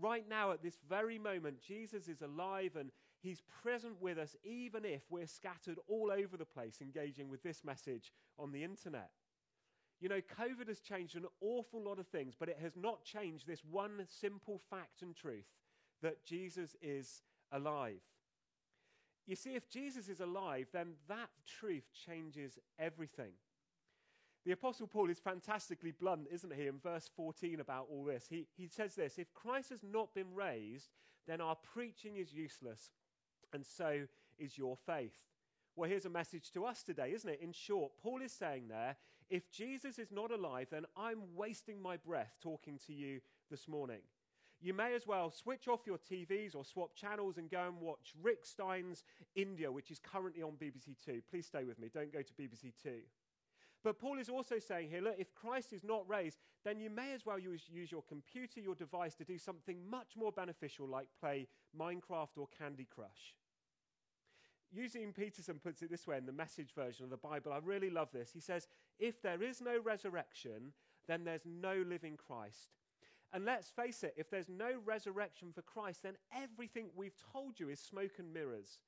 Right 0.00 0.28
now, 0.28 0.52
at 0.52 0.62
this 0.62 0.78
very 0.88 1.18
moment, 1.18 1.60
Jesus 1.60 2.08
is 2.08 2.22
alive 2.22 2.76
and 2.76 2.90
he's 3.20 3.42
present 3.62 4.00
with 4.00 4.18
us, 4.18 4.34
even 4.42 4.84
if 4.84 5.02
we're 5.10 5.26
scattered 5.26 5.78
all 5.88 6.10
over 6.10 6.36
the 6.36 6.44
place 6.44 6.78
engaging 6.80 7.28
with 7.28 7.42
this 7.42 7.62
message 7.62 8.12
on 8.38 8.50
the 8.50 8.64
internet. 8.64 9.10
You 10.00 10.08
know, 10.08 10.20
COVID 10.40 10.68
has 10.68 10.80
changed 10.80 11.16
an 11.16 11.26
awful 11.42 11.82
lot 11.82 11.98
of 11.98 12.06
things, 12.06 12.34
but 12.38 12.48
it 12.48 12.58
has 12.62 12.76
not 12.76 13.04
changed 13.04 13.46
this 13.46 13.62
one 13.70 14.06
simple 14.08 14.58
fact 14.70 15.02
and 15.02 15.14
truth 15.14 15.44
that 16.02 16.24
Jesus 16.24 16.74
is 16.80 17.22
alive. 17.52 18.00
You 19.26 19.36
see, 19.36 19.54
if 19.54 19.68
Jesus 19.68 20.08
is 20.08 20.20
alive, 20.20 20.68
then 20.72 20.94
that 21.08 21.28
truth 21.46 21.84
changes 22.06 22.58
everything. 22.78 23.32
The 24.46 24.52
Apostle 24.52 24.86
Paul 24.86 25.10
is 25.10 25.18
fantastically 25.18 25.92
blunt, 25.92 26.26
isn't 26.32 26.54
he, 26.54 26.66
in 26.66 26.78
verse 26.78 27.10
14 27.14 27.60
about 27.60 27.86
all 27.90 28.04
this? 28.04 28.26
He, 28.28 28.46
he 28.56 28.68
says 28.68 28.94
this 28.94 29.18
If 29.18 29.34
Christ 29.34 29.68
has 29.68 29.82
not 29.82 30.14
been 30.14 30.34
raised, 30.34 30.88
then 31.26 31.42
our 31.42 31.56
preaching 31.56 32.16
is 32.16 32.32
useless, 32.32 32.90
and 33.52 33.64
so 33.66 34.06
is 34.38 34.56
your 34.56 34.76
faith. 34.86 35.18
Well, 35.76 35.90
here's 35.90 36.06
a 36.06 36.10
message 36.10 36.50
to 36.52 36.64
us 36.64 36.82
today, 36.82 37.12
isn't 37.14 37.28
it? 37.28 37.40
In 37.42 37.52
short, 37.52 37.92
Paul 38.02 38.22
is 38.22 38.32
saying 38.32 38.68
there 38.68 38.96
if 39.30 39.50
Jesus 39.50 39.98
is 39.98 40.10
not 40.10 40.32
alive, 40.32 40.68
then 40.70 40.84
I'm 40.96 41.20
wasting 41.34 41.80
my 41.80 41.96
breath 41.96 42.36
talking 42.42 42.78
to 42.86 42.92
you 42.92 43.20
this 43.50 43.68
morning. 43.68 44.00
You 44.60 44.74
may 44.74 44.94
as 44.94 45.06
well 45.06 45.30
switch 45.30 45.68
off 45.68 45.86
your 45.86 45.98
TVs 45.98 46.54
or 46.54 46.64
swap 46.64 46.94
channels 46.94 47.38
and 47.38 47.48
go 47.48 47.66
and 47.66 47.80
watch 47.80 48.12
Rick 48.22 48.44
Stein's 48.44 49.04
India, 49.34 49.72
which 49.72 49.90
is 49.90 49.98
currently 49.98 50.42
on 50.42 50.52
BBC 50.52 50.96
Two. 51.02 51.22
Please 51.30 51.46
stay 51.46 51.64
with 51.64 51.78
me, 51.78 51.88
don't 51.92 52.12
go 52.12 52.20
to 52.20 52.32
BBC 52.34 52.72
Two. 52.82 53.00
But 53.82 53.98
Paul 53.98 54.18
is 54.18 54.28
also 54.28 54.58
saying 54.58 54.90
here 54.90 55.00
look, 55.00 55.16
if 55.18 55.34
Christ 55.34 55.72
is 55.72 55.82
not 55.82 56.06
raised, 56.06 56.38
then 56.64 56.78
you 56.78 56.90
may 56.90 57.14
as 57.14 57.24
well 57.24 57.38
use, 57.38 57.62
use 57.72 57.90
your 57.90 58.02
computer, 58.02 58.60
your 58.60 58.74
device 58.74 59.14
to 59.14 59.24
do 59.24 59.38
something 59.38 59.78
much 59.88 60.16
more 60.16 60.32
beneficial, 60.32 60.86
like 60.86 61.06
play 61.18 61.48
Minecraft 61.78 62.36
or 62.36 62.48
Candy 62.58 62.86
Crush. 62.94 63.34
Eugene 64.72 65.12
Peterson 65.12 65.58
puts 65.58 65.82
it 65.82 65.90
this 65.90 66.06
way 66.06 66.16
in 66.16 66.26
the 66.26 66.32
message 66.32 66.72
version 66.74 67.04
of 67.04 67.10
the 67.10 67.16
Bible. 67.16 67.52
I 67.52 67.58
really 67.64 67.90
love 67.90 68.08
this. 68.12 68.30
He 68.32 68.40
says, 68.40 68.68
If 69.00 69.22
there 69.22 69.42
is 69.42 69.60
no 69.60 69.80
resurrection, 69.82 70.72
then 71.08 71.24
there's 71.24 71.46
no 71.46 71.82
living 71.86 72.16
Christ. 72.16 72.76
And 73.32 73.44
let's 73.44 73.70
face 73.70 74.04
it, 74.04 74.14
if 74.16 74.30
there's 74.30 74.48
no 74.48 74.72
resurrection 74.84 75.52
for 75.52 75.62
Christ, 75.62 76.02
then 76.02 76.14
everything 76.36 76.90
we've 76.94 77.16
told 77.32 77.58
you 77.58 77.68
is 77.68 77.80
smoke 77.80 78.18
and 78.18 78.32
mirrors. 78.32 78.78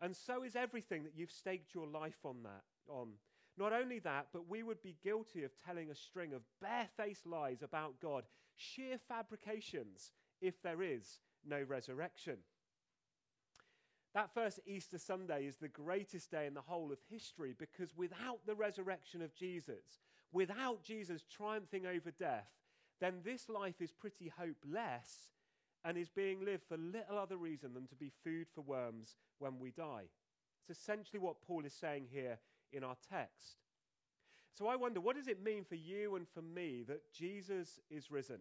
And 0.00 0.16
so 0.16 0.42
is 0.42 0.56
everything 0.56 1.04
that 1.04 1.12
you've 1.14 1.30
staked 1.30 1.74
your 1.74 1.86
life 1.86 2.18
on 2.24 2.42
that 2.42 2.64
on. 2.88 3.10
Not 3.58 3.72
only 3.72 3.98
that, 4.00 4.28
but 4.32 4.48
we 4.48 4.62
would 4.62 4.82
be 4.82 4.96
guilty 5.02 5.44
of 5.44 5.52
telling 5.64 5.90
a 5.90 5.94
string 5.94 6.32
of 6.32 6.42
barefaced 6.60 7.26
lies 7.26 7.62
about 7.62 8.00
God, 8.00 8.24
sheer 8.56 8.98
fabrications, 8.98 10.10
if 10.40 10.60
there 10.62 10.82
is 10.82 11.20
no 11.46 11.62
resurrection. 11.62 12.38
That 14.14 14.34
first 14.34 14.60
Easter 14.66 14.98
Sunday 14.98 15.46
is 15.46 15.56
the 15.56 15.68
greatest 15.68 16.30
day 16.30 16.46
in 16.46 16.54
the 16.54 16.60
whole 16.60 16.92
of 16.92 16.98
history 17.10 17.54
because 17.58 17.96
without 17.96 18.40
the 18.46 18.54
resurrection 18.54 19.22
of 19.22 19.34
Jesus, 19.34 20.00
without 20.32 20.82
Jesus 20.82 21.24
triumphing 21.34 21.86
over 21.86 22.10
death, 22.10 22.50
then 23.00 23.20
this 23.24 23.48
life 23.48 23.80
is 23.80 23.90
pretty 23.90 24.30
hopeless 24.38 25.32
and 25.84 25.96
is 25.96 26.10
being 26.10 26.44
lived 26.44 26.64
for 26.68 26.76
little 26.76 27.18
other 27.18 27.36
reason 27.36 27.74
than 27.74 27.86
to 27.86 27.94
be 27.94 28.12
food 28.22 28.46
for 28.54 28.60
worms 28.60 29.16
when 29.38 29.58
we 29.58 29.70
die. 29.70 30.04
It's 30.68 30.78
essentially 30.78 31.18
what 31.18 31.42
Paul 31.42 31.64
is 31.64 31.72
saying 31.72 32.06
here 32.12 32.38
in 32.72 32.84
our 32.84 32.96
text. 33.10 33.56
So 34.56 34.68
I 34.68 34.76
wonder, 34.76 35.00
what 35.00 35.16
does 35.16 35.26
it 35.26 35.42
mean 35.42 35.64
for 35.64 35.74
you 35.74 36.14
and 36.14 36.26
for 36.28 36.42
me 36.42 36.84
that 36.86 37.12
Jesus 37.12 37.80
is 37.90 38.10
risen? 38.10 38.40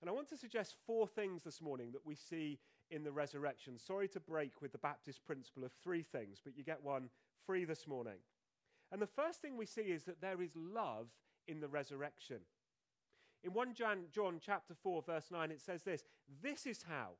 And 0.00 0.08
I 0.08 0.12
want 0.12 0.28
to 0.28 0.36
suggest 0.36 0.76
four 0.86 1.06
things 1.06 1.42
this 1.42 1.60
morning 1.60 1.92
that 1.92 2.06
we 2.06 2.14
see 2.14 2.58
in 2.92 3.02
the 3.02 3.10
resurrection. 3.10 3.78
Sorry 3.78 4.06
to 4.08 4.20
break 4.20 4.60
with 4.60 4.72
the 4.72 4.78
Baptist 4.78 5.24
principle 5.24 5.64
of 5.64 5.72
three 5.82 6.02
things, 6.02 6.38
but 6.44 6.56
you 6.56 6.62
get 6.62 6.84
one 6.84 7.08
free 7.46 7.64
this 7.64 7.86
morning. 7.86 8.18
And 8.92 9.00
the 9.00 9.06
first 9.06 9.40
thing 9.40 9.56
we 9.56 9.66
see 9.66 9.82
is 9.82 10.04
that 10.04 10.20
there 10.20 10.42
is 10.42 10.50
love 10.54 11.08
in 11.48 11.60
the 11.60 11.68
resurrection. 11.68 12.40
In 13.42 13.52
1 13.52 13.74
John, 13.74 14.04
John 14.12 14.38
chapter 14.44 14.74
4 14.74 15.02
verse 15.02 15.30
9 15.30 15.50
it 15.50 15.60
says 15.60 15.82
this, 15.82 16.04
this 16.42 16.66
is 16.66 16.84
how 16.88 17.12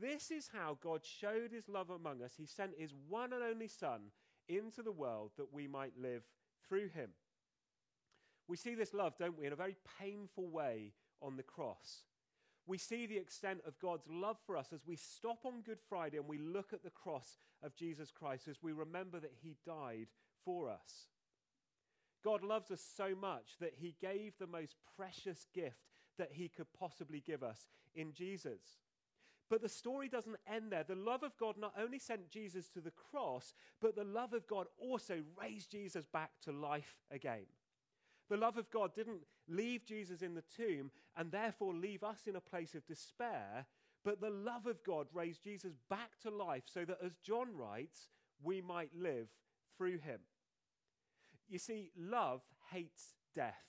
this 0.00 0.30
is 0.30 0.48
how 0.50 0.78
God 0.82 1.04
showed 1.04 1.50
his 1.52 1.68
love 1.68 1.90
among 1.90 2.22
us. 2.22 2.32
He 2.38 2.46
sent 2.46 2.78
his 2.78 2.94
one 3.08 3.34
and 3.34 3.42
only 3.42 3.68
son 3.68 4.12
into 4.48 4.82
the 4.82 4.92
world 4.92 5.32
that 5.36 5.52
we 5.52 5.66
might 5.66 5.92
live 6.00 6.22
through 6.66 6.88
him. 6.88 7.10
We 8.48 8.56
see 8.56 8.74
this 8.74 8.94
love, 8.94 9.14
don't 9.18 9.38
we, 9.38 9.46
in 9.46 9.52
a 9.52 9.56
very 9.56 9.76
painful 10.00 10.48
way 10.48 10.92
on 11.20 11.36
the 11.36 11.42
cross. 11.42 12.04
We 12.66 12.78
see 12.78 13.06
the 13.06 13.18
extent 13.18 13.60
of 13.66 13.78
God's 13.78 14.06
love 14.08 14.38
for 14.46 14.56
us 14.56 14.72
as 14.72 14.86
we 14.86 14.96
stop 14.96 15.44
on 15.44 15.62
Good 15.62 15.80
Friday 15.88 16.16
and 16.16 16.26
we 16.26 16.38
look 16.38 16.72
at 16.72 16.82
the 16.82 16.90
cross 16.90 17.36
of 17.62 17.76
Jesus 17.76 18.10
Christ 18.10 18.48
as 18.48 18.62
we 18.62 18.72
remember 18.72 19.20
that 19.20 19.34
he 19.42 19.56
died 19.66 20.06
for 20.44 20.70
us. 20.70 21.08
God 22.24 22.42
loves 22.42 22.70
us 22.70 22.80
so 22.96 23.14
much 23.14 23.58
that 23.60 23.74
he 23.78 23.94
gave 24.00 24.32
the 24.38 24.46
most 24.46 24.76
precious 24.96 25.46
gift 25.54 25.90
that 26.16 26.30
he 26.32 26.48
could 26.48 26.72
possibly 26.78 27.20
give 27.20 27.42
us 27.42 27.68
in 27.94 28.14
Jesus. 28.14 28.62
But 29.50 29.60
the 29.60 29.68
story 29.68 30.08
doesn't 30.08 30.36
end 30.50 30.72
there. 30.72 30.84
The 30.84 30.94
love 30.94 31.22
of 31.22 31.36
God 31.38 31.56
not 31.58 31.74
only 31.78 31.98
sent 31.98 32.30
Jesus 32.30 32.68
to 32.70 32.80
the 32.80 32.90
cross, 32.90 33.52
but 33.80 33.94
the 33.94 34.04
love 34.04 34.32
of 34.32 34.46
God 34.46 34.66
also 34.78 35.22
raised 35.40 35.70
Jesus 35.70 36.06
back 36.06 36.30
to 36.44 36.52
life 36.52 36.96
again. 37.10 37.44
The 38.30 38.36
love 38.36 38.56
of 38.56 38.70
God 38.70 38.94
didn't 38.94 39.20
leave 39.48 39.84
Jesus 39.84 40.22
in 40.22 40.34
the 40.34 40.44
tomb 40.56 40.90
and 41.16 41.30
therefore 41.30 41.74
leave 41.74 42.02
us 42.02 42.20
in 42.26 42.36
a 42.36 42.40
place 42.40 42.74
of 42.74 42.86
despair, 42.86 43.66
but 44.04 44.20
the 44.20 44.30
love 44.30 44.66
of 44.66 44.82
God 44.84 45.06
raised 45.12 45.42
Jesus 45.42 45.74
back 45.90 46.18
to 46.22 46.30
life 46.30 46.64
so 46.66 46.84
that, 46.84 46.98
as 47.04 47.16
John 47.16 47.56
writes, 47.56 48.08
we 48.42 48.60
might 48.60 48.90
live 48.96 49.28
through 49.76 49.98
him. 49.98 50.20
You 51.48 51.58
see, 51.58 51.90
love 51.96 52.40
hates 52.72 53.14
death. 53.34 53.62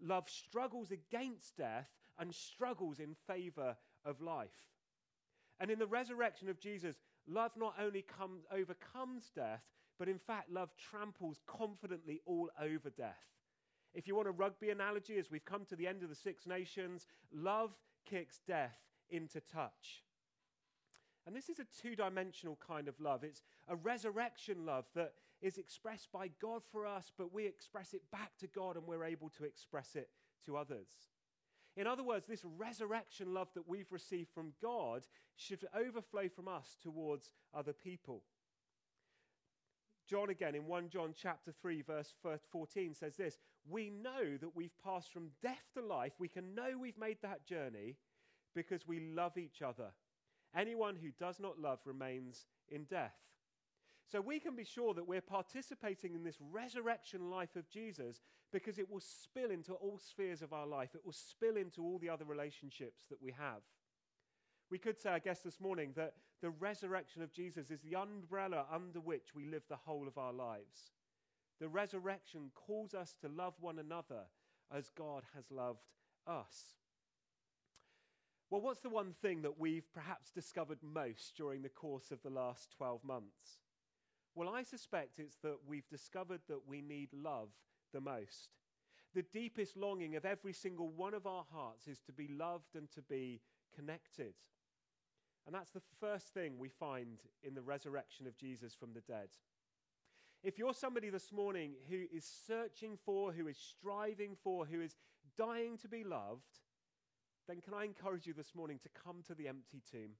Love 0.00 0.28
struggles 0.28 0.90
against 0.90 1.56
death 1.56 1.88
and 2.18 2.34
struggles 2.34 2.98
in 2.98 3.14
favor 3.26 3.76
of 4.04 4.20
life. 4.20 4.50
And 5.60 5.70
in 5.70 5.78
the 5.78 5.86
resurrection 5.86 6.48
of 6.48 6.58
Jesus, 6.58 6.96
love 7.26 7.52
not 7.56 7.74
only 7.80 8.02
comes, 8.02 8.44
overcomes 8.52 9.30
death, 9.34 9.62
but 9.98 10.08
in 10.08 10.18
fact, 10.18 10.50
love 10.50 10.70
tramples 10.76 11.40
confidently 11.46 12.20
all 12.26 12.50
over 12.60 12.90
death. 12.90 13.22
If 13.94 14.06
you 14.08 14.14
want 14.14 14.28
a 14.28 14.32
rugby 14.32 14.70
analogy, 14.70 15.18
as 15.18 15.30
we've 15.30 15.44
come 15.44 15.64
to 15.66 15.76
the 15.76 15.86
end 15.86 16.02
of 16.02 16.08
the 16.08 16.14
Six 16.14 16.46
Nations, 16.46 17.06
love 17.32 17.70
kicks 18.08 18.40
death 18.46 18.78
into 19.10 19.40
touch. 19.40 20.02
And 21.26 21.36
this 21.36 21.48
is 21.48 21.60
a 21.60 21.66
two 21.80 21.94
dimensional 21.94 22.58
kind 22.66 22.88
of 22.88 22.98
love. 22.98 23.22
It's 23.22 23.42
a 23.68 23.76
resurrection 23.76 24.66
love 24.66 24.86
that 24.94 25.12
is 25.40 25.58
expressed 25.58 26.10
by 26.12 26.30
God 26.40 26.62
for 26.70 26.86
us, 26.86 27.12
but 27.16 27.32
we 27.32 27.46
express 27.46 27.94
it 27.94 28.02
back 28.10 28.32
to 28.40 28.46
God 28.46 28.76
and 28.76 28.86
we're 28.86 29.04
able 29.04 29.28
to 29.30 29.44
express 29.44 29.94
it 29.94 30.08
to 30.46 30.56
others. 30.56 30.88
In 31.76 31.86
other 31.86 32.02
words, 32.02 32.26
this 32.26 32.44
resurrection 32.58 33.32
love 33.32 33.48
that 33.54 33.68
we've 33.68 33.90
received 33.90 34.30
from 34.34 34.52
God 34.60 35.06
should 35.36 35.66
overflow 35.74 36.28
from 36.28 36.48
us 36.48 36.76
towards 36.82 37.30
other 37.54 37.72
people. 37.72 38.22
John 40.06 40.30
again 40.30 40.54
in 40.54 40.66
1 40.66 40.88
John 40.90 41.14
chapter 41.16 41.52
3 41.52 41.82
verse 41.82 42.12
14 42.50 42.94
says 42.94 43.16
this, 43.16 43.38
we 43.68 43.90
know 43.90 44.36
that 44.40 44.56
we've 44.56 44.76
passed 44.84 45.12
from 45.12 45.30
death 45.42 45.62
to 45.74 45.82
life. 45.84 46.12
We 46.18 46.28
can 46.28 46.54
know 46.54 46.76
we've 46.78 46.98
made 46.98 47.18
that 47.22 47.46
journey 47.46 47.96
because 48.54 48.86
we 48.86 49.00
love 49.00 49.38
each 49.38 49.62
other. 49.62 49.92
Anyone 50.54 50.96
who 50.96 51.10
does 51.18 51.40
not 51.40 51.58
love 51.58 51.78
remains 51.84 52.46
in 52.68 52.84
death. 52.84 53.14
So 54.10 54.20
we 54.20 54.40
can 54.40 54.54
be 54.54 54.64
sure 54.64 54.92
that 54.94 55.08
we're 55.08 55.22
participating 55.22 56.14
in 56.14 56.24
this 56.24 56.36
resurrection 56.50 57.30
life 57.30 57.56
of 57.56 57.70
Jesus 57.70 58.20
because 58.52 58.78
it 58.78 58.90
will 58.90 59.00
spill 59.00 59.50
into 59.50 59.72
all 59.72 59.98
spheres 59.98 60.42
of 60.42 60.52
our 60.52 60.66
life. 60.66 60.90
It 60.94 61.04
will 61.04 61.12
spill 61.12 61.56
into 61.56 61.82
all 61.82 61.98
the 61.98 62.10
other 62.10 62.26
relationships 62.26 63.04
that 63.08 63.22
we 63.22 63.32
have. 63.32 63.62
We 64.70 64.78
could 64.78 65.00
say, 65.00 65.10
I 65.10 65.18
guess, 65.18 65.40
this 65.40 65.60
morning 65.60 65.92
that 65.96 66.14
the 66.42 66.50
resurrection 66.50 67.22
of 67.22 67.32
Jesus 67.32 67.70
is 67.70 67.80
the 67.80 67.96
umbrella 67.96 68.66
under 68.70 69.00
which 69.00 69.34
we 69.34 69.46
live 69.46 69.62
the 69.68 69.76
whole 69.76 70.08
of 70.08 70.18
our 70.18 70.32
lives. 70.32 70.92
The 71.60 71.68
resurrection 71.68 72.50
calls 72.54 72.94
us 72.94 73.14
to 73.20 73.28
love 73.28 73.54
one 73.60 73.78
another 73.78 74.24
as 74.74 74.90
God 74.90 75.22
has 75.34 75.44
loved 75.50 75.86
us. 76.26 76.76
Well, 78.50 78.60
what's 78.60 78.80
the 78.80 78.90
one 78.90 79.14
thing 79.22 79.42
that 79.42 79.58
we've 79.58 79.90
perhaps 79.94 80.30
discovered 80.30 80.78
most 80.82 81.36
during 81.36 81.62
the 81.62 81.68
course 81.68 82.10
of 82.10 82.22
the 82.22 82.30
last 82.30 82.70
12 82.76 83.02
months? 83.02 83.60
Well, 84.34 84.48
I 84.48 84.62
suspect 84.62 85.18
it's 85.18 85.36
that 85.42 85.56
we've 85.66 85.88
discovered 85.88 86.40
that 86.48 86.66
we 86.66 86.82
need 86.82 87.10
love 87.12 87.48
the 87.92 88.00
most. 88.00 88.50
The 89.14 89.22
deepest 89.22 89.76
longing 89.76 90.16
of 90.16 90.24
every 90.24 90.52
single 90.52 90.90
one 90.90 91.14
of 91.14 91.26
our 91.26 91.44
hearts 91.52 91.86
is 91.86 92.00
to 92.06 92.12
be 92.12 92.28
loved 92.28 92.74
and 92.74 92.90
to 92.92 93.02
be 93.02 93.40
connected. 93.74 94.34
And 95.46 95.54
that's 95.54 95.70
the 95.70 95.82
first 96.00 96.32
thing 96.32 96.58
we 96.58 96.68
find 96.68 97.20
in 97.42 97.54
the 97.54 97.62
resurrection 97.62 98.26
of 98.26 98.36
Jesus 98.36 98.74
from 98.74 98.92
the 98.94 99.00
dead. 99.00 99.28
If 100.42 100.58
you're 100.58 100.74
somebody 100.74 101.08
this 101.08 101.32
morning 101.32 101.72
who 101.88 102.04
is 102.12 102.24
searching 102.46 102.98
for, 103.04 103.32
who 103.32 103.46
is 103.46 103.56
striving 103.56 104.36
for, 104.42 104.66
who 104.66 104.80
is 104.80 104.96
dying 105.38 105.78
to 105.78 105.88
be 105.88 106.02
loved, 106.02 106.60
then 107.48 107.60
can 107.60 107.74
I 107.74 107.84
encourage 107.84 108.26
you 108.26 108.34
this 108.34 108.54
morning 108.54 108.78
to 108.82 108.88
come 108.88 109.22
to 109.28 109.34
the 109.34 109.48
empty 109.48 109.82
tomb? 109.90 110.12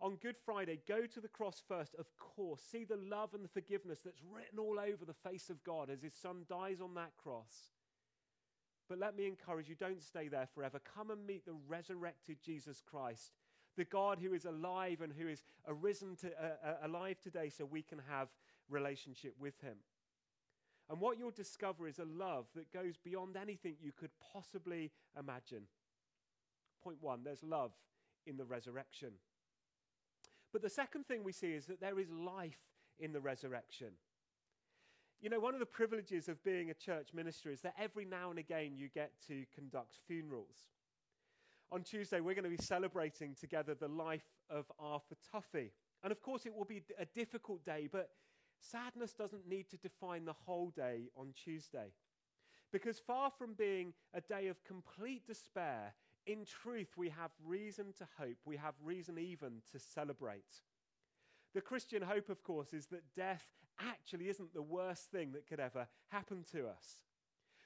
on 0.00 0.16
Good 0.16 0.36
Friday, 0.44 0.80
go 0.86 1.06
to 1.06 1.20
the 1.20 1.28
cross 1.28 1.62
first, 1.66 1.94
of 1.98 2.06
course. 2.16 2.62
See 2.62 2.84
the 2.84 2.96
love 2.96 3.34
and 3.34 3.44
the 3.44 3.48
forgiveness 3.48 4.00
that's 4.04 4.22
written 4.22 4.58
all 4.58 4.78
over 4.78 5.04
the 5.04 5.28
face 5.28 5.50
of 5.50 5.64
God 5.64 5.90
as 5.90 6.02
his 6.02 6.14
son 6.14 6.44
dies 6.48 6.80
on 6.80 6.94
that 6.94 7.16
cross. 7.16 7.72
But 8.88 8.98
let 8.98 9.16
me 9.16 9.26
encourage 9.26 9.68
you 9.68 9.74
don't 9.74 10.02
stay 10.02 10.28
there 10.28 10.48
forever. 10.54 10.80
Come 10.94 11.10
and 11.10 11.26
meet 11.26 11.44
the 11.44 11.56
resurrected 11.66 12.38
Jesus 12.42 12.82
Christ, 12.88 13.32
the 13.76 13.84
God 13.84 14.18
who 14.22 14.32
is 14.32 14.44
alive 14.44 15.00
and 15.02 15.12
who 15.12 15.28
is 15.28 15.42
arisen 15.66 16.16
to, 16.16 16.28
uh, 16.28 16.68
uh, 16.68 16.86
alive 16.86 17.20
today 17.20 17.50
so 17.50 17.64
we 17.64 17.82
can 17.82 18.00
have 18.08 18.28
relationship 18.68 19.34
with 19.38 19.60
him. 19.60 19.76
And 20.90 21.00
what 21.00 21.18
you'll 21.18 21.30
discover 21.30 21.86
is 21.86 21.98
a 21.98 22.04
love 22.04 22.46
that 22.54 22.72
goes 22.72 22.96
beyond 22.96 23.36
anything 23.36 23.76
you 23.80 23.92
could 23.92 24.10
possibly 24.32 24.90
imagine. 25.18 25.64
Point 26.82 26.98
one 27.00 27.20
there's 27.24 27.42
love 27.42 27.72
in 28.26 28.36
the 28.36 28.44
resurrection. 28.44 29.12
But 30.52 30.62
the 30.62 30.70
second 30.70 31.06
thing 31.06 31.24
we 31.24 31.32
see 31.32 31.52
is 31.52 31.66
that 31.66 31.80
there 31.80 31.98
is 31.98 32.08
life 32.10 32.60
in 32.98 33.12
the 33.12 33.20
resurrection. 33.20 33.88
You 35.20 35.28
know, 35.28 35.40
one 35.40 35.52
of 35.52 35.60
the 35.60 35.66
privileges 35.66 36.28
of 36.28 36.42
being 36.44 36.70
a 36.70 36.74
church 36.74 37.08
minister 37.12 37.50
is 37.50 37.60
that 37.62 37.74
every 37.78 38.04
now 38.04 38.30
and 38.30 38.38
again 38.38 38.76
you 38.76 38.88
get 38.88 39.12
to 39.26 39.44
conduct 39.54 39.96
funerals. 40.06 40.68
On 41.70 41.82
Tuesday, 41.82 42.20
we're 42.20 42.34
going 42.34 42.50
to 42.50 42.56
be 42.56 42.64
celebrating 42.64 43.34
together 43.38 43.74
the 43.74 43.88
life 43.88 44.24
of 44.48 44.64
Arthur 44.78 45.16
Tuffy. 45.34 45.70
And 46.02 46.12
of 46.12 46.22
course, 46.22 46.46
it 46.46 46.54
will 46.54 46.64
be 46.64 46.82
a 46.98 47.04
difficult 47.04 47.64
day, 47.64 47.88
but 47.90 48.10
sadness 48.60 49.12
doesn't 49.12 49.48
need 49.48 49.68
to 49.70 49.76
define 49.76 50.24
the 50.24 50.32
whole 50.32 50.70
day 50.70 51.08
on 51.16 51.32
Tuesday. 51.32 51.92
Because 52.72 52.98
far 52.98 53.30
from 53.30 53.54
being 53.54 53.94
a 54.12 54.20
day 54.20 54.48
of 54.48 54.62
complete 54.64 55.26
despair, 55.26 55.94
in 56.26 56.44
truth, 56.44 56.88
we 56.96 57.08
have 57.08 57.30
reason 57.44 57.94
to 57.98 58.06
hope. 58.18 58.36
We 58.44 58.58
have 58.58 58.74
reason 58.84 59.18
even 59.18 59.62
to 59.72 59.78
celebrate. 59.78 60.62
The 61.54 61.62
Christian 61.62 62.02
hope, 62.02 62.28
of 62.28 62.42
course, 62.42 62.74
is 62.74 62.86
that 62.86 63.14
death 63.16 63.46
actually 63.80 64.28
isn't 64.28 64.52
the 64.52 64.62
worst 64.62 65.10
thing 65.10 65.32
that 65.32 65.46
could 65.46 65.60
ever 65.60 65.88
happen 66.08 66.44
to 66.52 66.66
us. 66.66 66.98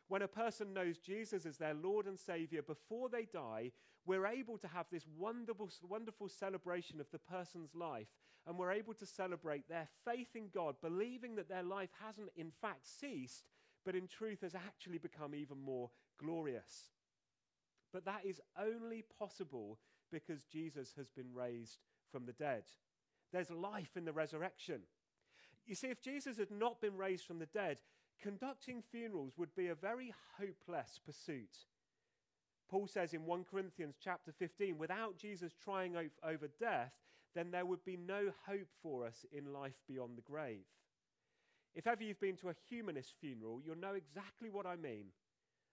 When 0.07 0.23
a 0.23 0.29
person 0.29 0.73
knows 0.73 0.99
Jesus 0.99 1.47
as 1.47 1.57
their 1.57 1.75
Lord 1.75 2.07
and 2.07 2.19
Savior 2.19 2.63
before 2.63 3.09
they 3.09 3.25
die, 3.25 3.73
we're 4.07 4.27
able 4.27 4.59
to 4.59 4.69
have 4.69 4.87
this 4.91 5.07
wonderful, 5.19 5.71
wonderful 5.89 6.29
celebration 6.29 7.01
of 7.01 7.07
the 7.13 7.19
person's 7.19 7.75
life, 7.75 8.09
and 8.47 8.59
we're 8.59 8.73
able 8.73 8.95
to 8.95 9.07
celebrate 9.07 9.69
their 9.69 9.89
faith 10.05 10.35
in 10.35 10.49
God, 10.53 10.77
believing 10.83 11.37
that 11.37 11.49
their 11.49 11.63
life 11.63 11.91
hasn't 12.05 12.31
in 12.37 12.51
fact 12.61 12.87
ceased, 12.87 13.45
but 13.85 13.95
in 13.95 14.09
truth 14.09 14.41
has 14.43 14.55
actually 14.55 14.99
become 14.99 15.35
even 15.35 15.59
more 15.61 15.91
glorious. 16.19 16.91
But 17.93 18.05
that 18.07 18.25
is 18.25 18.41
only 18.59 19.05
possible 19.19 19.79
because 20.11 20.45
Jesus 20.45 20.93
has 20.97 21.09
been 21.09 21.33
raised 21.35 21.79
from 22.11 22.27
the 22.27 22.33
dead. 22.33 22.65
There's 23.33 23.51
life 23.51 23.97
in 23.97 24.05
the 24.05 24.13
resurrection. 24.13 24.81
You 25.67 25.75
see, 25.75 25.89
if 25.89 26.03
Jesus 26.03 26.39
had 26.39 26.51
not 26.51 26.81
been 26.81 26.97
raised 26.97 27.25
from 27.25 27.39
the 27.39 27.47
dead, 27.47 27.79
conducting 28.21 28.83
funerals 28.83 29.35
would 29.37 29.55
be 29.55 29.69
a 29.69 29.75
very 29.75 30.13
hopeless 30.39 31.01
pursuit. 31.05 31.57
Paul 32.73 32.87
says 32.87 33.13
in 33.13 33.27
1 33.27 33.45
Corinthians 33.51 33.97
chapter 34.03 34.33
15, 34.33 34.79
without 34.79 35.19
Jesus 35.19 35.53
triumphing 35.63 36.09
over 36.25 36.49
death, 36.59 36.95
then 37.35 37.51
there 37.51 37.67
would 37.67 37.85
be 37.85 37.99
no 37.99 38.33
hope 38.49 38.69
for 38.83 39.05
us 39.05 39.27
in 39.31 39.53
life 39.53 39.77
beyond 39.87 40.17
the 40.17 40.23
grave. 40.23 40.65
If 41.75 41.87
ever 41.87 42.03
you've 42.03 42.19
been 42.19 42.39
to 42.39 42.49
a 42.49 42.55
humanist 42.71 43.13
funeral, 43.21 43.61
you'll 43.63 43.77
know 43.77 43.93
exactly 43.93 44.49
what 44.49 44.65
I 44.65 44.77
mean. 44.77 45.09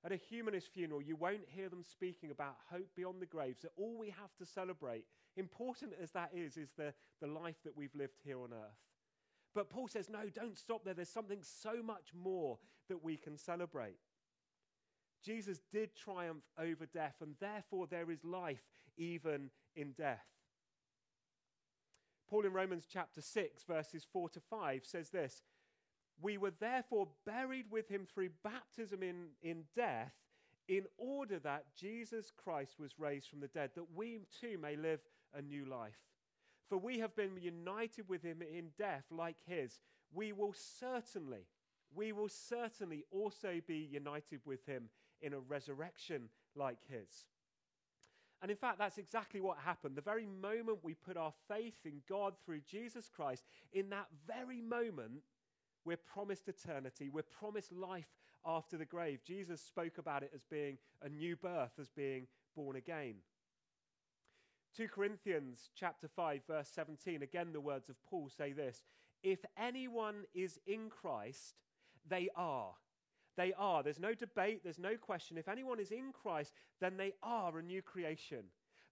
At 0.03 0.11
a 0.11 0.17
humanist 0.17 0.73
funeral, 0.73 1.01
you 1.01 1.15
won't 1.15 1.47
hear 1.47 1.69
them 1.69 1.85
speaking 1.89 2.31
about 2.31 2.57
hope 2.69 2.89
beyond 2.97 3.21
the 3.21 3.25
grave. 3.25 3.55
So, 3.61 3.69
all 3.77 3.97
we 3.97 4.09
have 4.09 4.35
to 4.37 4.45
celebrate, 4.45 5.05
important 5.37 5.93
as 6.03 6.11
that 6.11 6.31
is, 6.33 6.57
is 6.57 6.71
the, 6.77 6.93
the 7.21 7.27
life 7.27 7.63
that 7.63 7.77
we've 7.77 7.95
lived 7.95 8.19
here 8.25 8.41
on 8.41 8.51
earth. 8.51 8.83
But 9.55 9.69
Paul 9.69 9.87
says, 9.87 10.09
no, 10.09 10.27
don't 10.33 10.57
stop 10.57 10.83
there. 10.83 10.93
There's 10.93 11.07
something 11.07 11.39
so 11.43 11.81
much 11.81 12.09
more 12.13 12.59
that 12.89 13.01
we 13.01 13.15
can 13.15 13.37
celebrate. 13.37 13.95
Jesus 15.23 15.59
did 15.71 15.95
triumph 15.95 16.43
over 16.57 16.85
death, 16.85 17.15
and 17.21 17.35
therefore 17.39 17.87
there 17.87 18.11
is 18.11 18.23
life 18.23 18.63
even 18.97 19.49
in 19.75 19.91
death. 19.91 20.25
Paul 22.29 22.45
in 22.45 22.53
Romans 22.53 22.85
chapter 22.91 23.21
6, 23.21 23.63
verses 23.63 24.05
4 24.11 24.29
to 24.29 24.39
5 24.39 24.85
says 24.85 25.09
this 25.09 25.41
We 26.21 26.37
were 26.37 26.53
therefore 26.59 27.07
buried 27.25 27.65
with 27.71 27.89
him 27.89 28.05
through 28.05 28.29
baptism 28.43 29.01
in, 29.01 29.29
in 29.41 29.63
death, 29.75 30.13
in 30.67 30.85
order 30.97 31.39
that 31.39 31.65
Jesus 31.75 32.31
Christ 32.37 32.79
was 32.79 32.99
raised 32.99 33.29
from 33.29 33.39
the 33.39 33.47
dead, 33.47 33.71
that 33.75 33.95
we 33.95 34.21
too 34.39 34.57
may 34.61 34.75
live 34.75 34.99
a 35.35 35.41
new 35.41 35.65
life. 35.65 35.97
For 36.69 36.77
we 36.77 36.99
have 36.99 37.15
been 37.15 37.37
united 37.41 38.07
with 38.07 38.21
him 38.21 38.43
in 38.43 38.69
death 38.77 39.05
like 39.09 39.37
his. 39.47 39.79
We 40.13 40.31
will 40.31 40.53
certainly, 40.53 41.47
we 41.95 42.11
will 42.11 42.29
certainly 42.29 43.05
also 43.11 43.59
be 43.65 43.89
united 43.91 44.41
with 44.45 44.63
him 44.67 44.89
in 45.21 45.33
a 45.33 45.39
resurrection 45.39 46.29
like 46.55 46.79
his. 46.89 47.25
And 48.41 48.49
in 48.49 48.57
fact, 48.57 48.79
that's 48.79 48.97
exactly 48.97 49.41
what 49.41 49.57
happened. 49.57 49.95
The 49.95 50.01
very 50.01 50.25
moment 50.25 50.79
we 50.81 50.93
put 50.93 51.17
our 51.17 51.33
faith 51.49 51.75
in 51.85 52.01
God 52.07 52.33
through 52.45 52.61
Jesus 52.61 53.09
Christ, 53.13 53.43
in 53.73 53.89
that 53.89 54.07
very 54.25 54.61
moment, 54.61 55.23
we're 55.83 55.97
promised 55.97 56.47
eternity. 56.47 57.09
We're 57.09 57.23
promised 57.23 57.73
life 57.73 58.07
after 58.45 58.77
the 58.77 58.85
grave. 58.85 59.19
Jesus 59.25 59.61
spoke 59.61 59.97
about 59.97 60.23
it 60.23 60.31
as 60.33 60.43
being 60.43 60.77
a 61.01 61.09
new 61.09 61.35
birth, 61.35 61.73
as 61.79 61.89
being 61.89 62.27
born 62.55 62.77
again. 62.77 63.15
2 64.77 64.87
Corinthians 64.87 65.69
chapter 65.75 66.07
5 66.07 66.41
verse 66.47 66.69
17 66.73 67.23
again 67.23 67.51
the 67.51 67.59
words 67.59 67.89
of 67.89 67.95
Paul 68.03 68.29
say 68.29 68.53
this 68.53 68.83
if 69.23 69.39
anyone 69.57 70.25
is 70.35 70.59
in 70.67 70.89
Christ 70.89 71.55
they 72.07 72.29
are 72.35 72.73
they 73.39 73.53
are. 73.57 73.81
There's 73.81 73.99
no 73.99 74.13
debate, 74.13 74.61
there's 74.63 74.77
no 74.77 74.97
question. 74.97 75.37
If 75.37 75.47
anyone 75.47 75.79
is 75.79 75.91
in 75.91 76.11
Christ, 76.11 76.51
then 76.81 76.97
they 76.97 77.13
are 77.23 77.57
a 77.57 77.63
new 77.63 77.81
creation. 77.81 78.43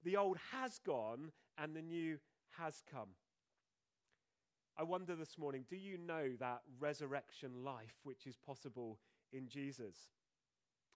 The 0.05 0.15
old 0.15 0.38
has 0.53 0.79
gone 0.79 1.31
and 1.57 1.75
the 1.75 1.81
new 1.81 2.17
has 2.57 2.81
come. 2.89 3.10
I 4.77 4.83
wonder 4.83 5.15
this 5.15 5.38
morning 5.38 5.65
do 5.69 5.75
you 5.75 5.97
know 5.97 6.29
that 6.39 6.62
resurrection 6.79 7.65
life 7.65 7.95
which 8.03 8.25
is 8.25 8.38
possible 8.38 8.99
in 9.33 9.49
Jesus? 9.49 9.95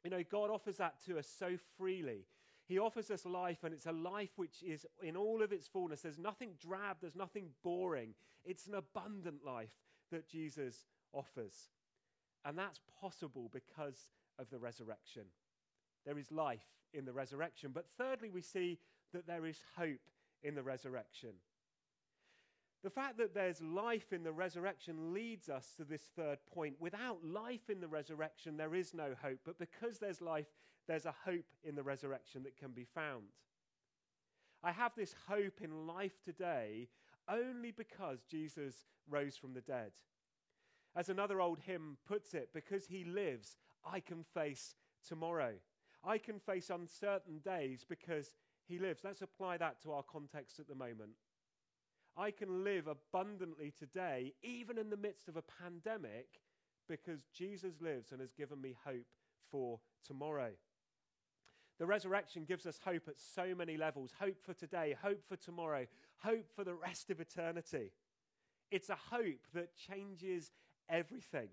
You 0.05 0.11
know, 0.11 0.23
God 0.31 0.49
offers 0.49 0.77
that 0.77 1.03
to 1.07 1.19
us 1.19 1.27
so 1.27 1.57
freely. 1.77 2.27
He 2.67 2.79
offers 2.79 3.11
us 3.11 3.25
life, 3.25 3.65
and 3.65 3.73
it's 3.73 3.85
a 3.85 3.91
life 3.91 4.31
which 4.37 4.63
is 4.63 4.85
in 5.03 5.17
all 5.17 5.43
of 5.43 5.51
its 5.51 5.67
fullness. 5.67 6.01
There's 6.01 6.17
nothing 6.17 6.51
drab, 6.57 6.97
there's 7.01 7.15
nothing 7.15 7.49
boring. 7.63 8.13
It's 8.45 8.65
an 8.67 8.75
abundant 8.75 9.43
life 9.45 9.75
that 10.09 10.29
Jesus 10.29 10.85
offers. 11.11 11.69
And 12.45 12.57
that's 12.57 12.79
possible 12.99 13.49
because 13.53 14.07
of 14.39 14.49
the 14.49 14.57
resurrection. 14.57 15.23
There 16.05 16.17
is 16.17 16.31
life 16.31 16.65
in 16.93 17.05
the 17.05 17.13
resurrection. 17.13 17.71
But 17.73 17.85
thirdly, 17.97 18.29
we 18.29 18.41
see 18.41 18.79
that 19.13 19.27
there 19.27 19.45
is 19.45 19.61
hope 19.77 19.99
in 20.43 20.55
the 20.55 20.63
resurrection. 20.63 21.31
The 22.83 22.89
fact 22.89 23.17
that 23.19 23.35
there's 23.35 23.61
life 23.61 24.11
in 24.11 24.23
the 24.23 24.31
resurrection 24.31 25.13
leads 25.13 25.49
us 25.49 25.73
to 25.77 25.83
this 25.83 26.01
third 26.15 26.39
point. 26.51 26.75
Without 26.79 27.23
life 27.23 27.69
in 27.69 27.79
the 27.79 27.87
resurrection, 27.87 28.57
there 28.57 28.73
is 28.73 28.93
no 28.93 29.13
hope. 29.21 29.39
But 29.45 29.59
because 29.59 29.99
there's 29.99 30.19
life, 30.19 30.47
there's 30.87 31.05
a 31.05 31.13
hope 31.23 31.45
in 31.63 31.75
the 31.75 31.83
resurrection 31.83 32.41
that 32.43 32.57
can 32.57 32.71
be 32.71 32.85
found. 32.85 33.25
I 34.63 34.71
have 34.71 34.93
this 34.95 35.13
hope 35.27 35.61
in 35.61 35.85
life 35.85 36.19
today 36.25 36.87
only 37.29 37.71
because 37.71 38.23
Jesus 38.29 38.87
rose 39.09 39.37
from 39.37 39.53
the 39.53 39.61
dead. 39.61 39.91
As 40.95 41.09
another 41.09 41.39
old 41.39 41.59
hymn 41.59 41.97
puts 42.07 42.33
it, 42.33 42.49
because 42.53 42.85
he 42.85 43.03
lives, 43.05 43.55
I 43.85 43.99
can 43.99 44.23
face 44.23 44.75
tomorrow. 45.07 45.53
I 46.03 46.17
can 46.17 46.39
face 46.39 46.69
uncertain 46.69 47.39
days 47.43 47.85
because 47.87 48.35
he 48.67 48.79
lives. 48.79 49.01
Let's 49.03 49.21
apply 49.21 49.57
that 49.57 49.81
to 49.83 49.91
our 49.91 50.03
context 50.03 50.59
at 50.59 50.67
the 50.67 50.75
moment. 50.75 51.11
I 52.17 52.31
can 52.31 52.63
live 52.63 52.87
abundantly 52.87 53.71
today, 53.77 54.33
even 54.43 54.77
in 54.77 54.89
the 54.89 54.97
midst 54.97 55.27
of 55.27 55.37
a 55.37 55.43
pandemic, 55.63 56.27
because 56.89 57.23
Jesus 57.33 57.79
lives 57.79 58.11
and 58.11 58.19
has 58.19 58.33
given 58.33 58.59
me 58.59 58.75
hope 58.85 59.07
for 59.49 59.79
tomorrow. 60.05 60.51
The 61.79 61.85
resurrection 61.85 62.43
gives 62.43 62.65
us 62.65 62.79
hope 62.83 63.07
at 63.07 63.19
so 63.19 63.55
many 63.55 63.77
levels 63.77 64.13
hope 64.19 64.43
for 64.43 64.53
today, 64.53 64.95
hope 65.01 65.23
for 65.27 65.37
tomorrow, 65.37 65.85
hope 66.17 66.47
for 66.55 66.63
the 66.63 66.75
rest 66.75 67.09
of 67.09 67.19
eternity. 67.19 67.91
It's 68.71 68.89
a 68.89 68.97
hope 69.09 69.47
that 69.53 69.75
changes 69.75 70.51
everything. 70.91 71.49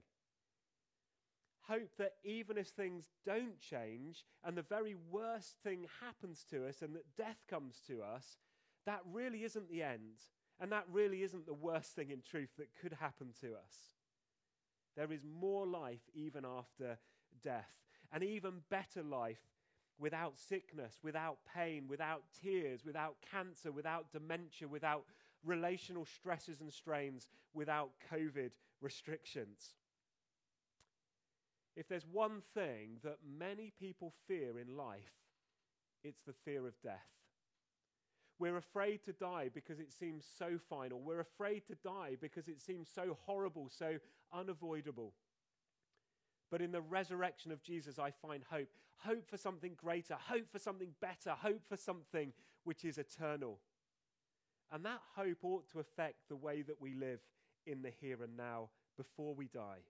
Hope 1.62 1.90
that 1.98 2.14
even 2.24 2.56
if 2.56 2.68
things 2.68 3.10
don't 3.26 3.60
change 3.60 4.24
and 4.42 4.56
the 4.56 4.62
very 4.62 4.96
worst 5.10 5.56
thing 5.62 5.86
happens 6.00 6.44
to 6.50 6.66
us 6.66 6.80
and 6.80 6.94
that 6.94 7.16
death 7.16 7.44
comes 7.48 7.80
to 7.86 8.02
us, 8.02 8.38
that 8.86 9.02
really 9.12 9.44
isn't 9.44 9.70
the 9.70 9.82
end. 9.82 10.22
And 10.60 10.72
that 10.72 10.86
really 10.90 11.22
isn't 11.22 11.46
the 11.46 11.54
worst 11.54 11.94
thing 11.94 12.10
in 12.10 12.22
truth 12.22 12.50
that 12.56 12.68
could 12.80 12.94
happen 12.94 13.28
to 13.42 13.48
us. 13.48 13.94
There 14.96 15.12
is 15.12 15.20
more 15.24 15.66
life 15.66 16.00
even 16.14 16.44
after 16.44 16.98
death, 17.42 17.70
an 18.12 18.24
even 18.24 18.62
better 18.68 19.02
life 19.02 19.38
without 19.98 20.38
sickness, 20.38 20.98
without 21.02 21.38
pain, 21.54 21.84
without 21.86 22.22
tears, 22.42 22.84
without 22.84 23.16
cancer, 23.30 23.70
without 23.70 24.10
dementia, 24.10 24.66
without 24.66 25.04
relational 25.44 26.04
stresses 26.04 26.60
and 26.60 26.72
strains 26.72 27.28
without 27.54 27.90
COVID 28.12 28.50
restrictions. 28.80 29.74
If 31.76 31.88
there's 31.88 32.06
one 32.10 32.42
thing 32.54 32.98
that 33.04 33.18
many 33.38 33.72
people 33.78 34.12
fear 34.26 34.58
in 34.58 34.76
life, 34.76 35.14
it's 36.02 36.22
the 36.26 36.32
fear 36.44 36.66
of 36.66 36.80
death. 36.82 37.06
We're 38.38 38.56
afraid 38.56 39.04
to 39.04 39.12
die 39.12 39.50
because 39.52 39.80
it 39.80 39.92
seems 39.92 40.24
so 40.38 40.58
final. 40.68 41.00
We're 41.00 41.20
afraid 41.20 41.66
to 41.66 41.74
die 41.74 42.16
because 42.20 42.46
it 42.48 42.60
seems 42.60 42.88
so 42.88 43.16
horrible, 43.26 43.68
so 43.68 43.96
unavoidable. 44.32 45.12
But 46.50 46.62
in 46.62 46.72
the 46.72 46.80
resurrection 46.80 47.52
of 47.52 47.62
Jesus, 47.62 47.98
I 47.98 48.10
find 48.10 48.42
hope. 48.48 48.68
Hope 48.98 49.28
for 49.28 49.36
something 49.36 49.74
greater, 49.76 50.16
hope 50.20 50.50
for 50.50 50.58
something 50.58 50.90
better, 51.00 51.30
hope 51.30 51.62
for 51.68 51.76
something 51.76 52.32
which 52.64 52.84
is 52.84 52.98
eternal. 52.98 53.60
And 54.72 54.84
that 54.84 55.00
hope 55.14 55.44
ought 55.44 55.70
to 55.70 55.78
affect 55.78 56.28
the 56.28 56.36
way 56.36 56.62
that 56.62 56.80
we 56.80 56.94
live 56.94 57.20
in 57.68 57.82
the 57.82 57.92
here 58.00 58.22
and 58.22 58.36
now 58.36 58.70
before 58.96 59.34
we 59.34 59.46
die. 59.48 59.82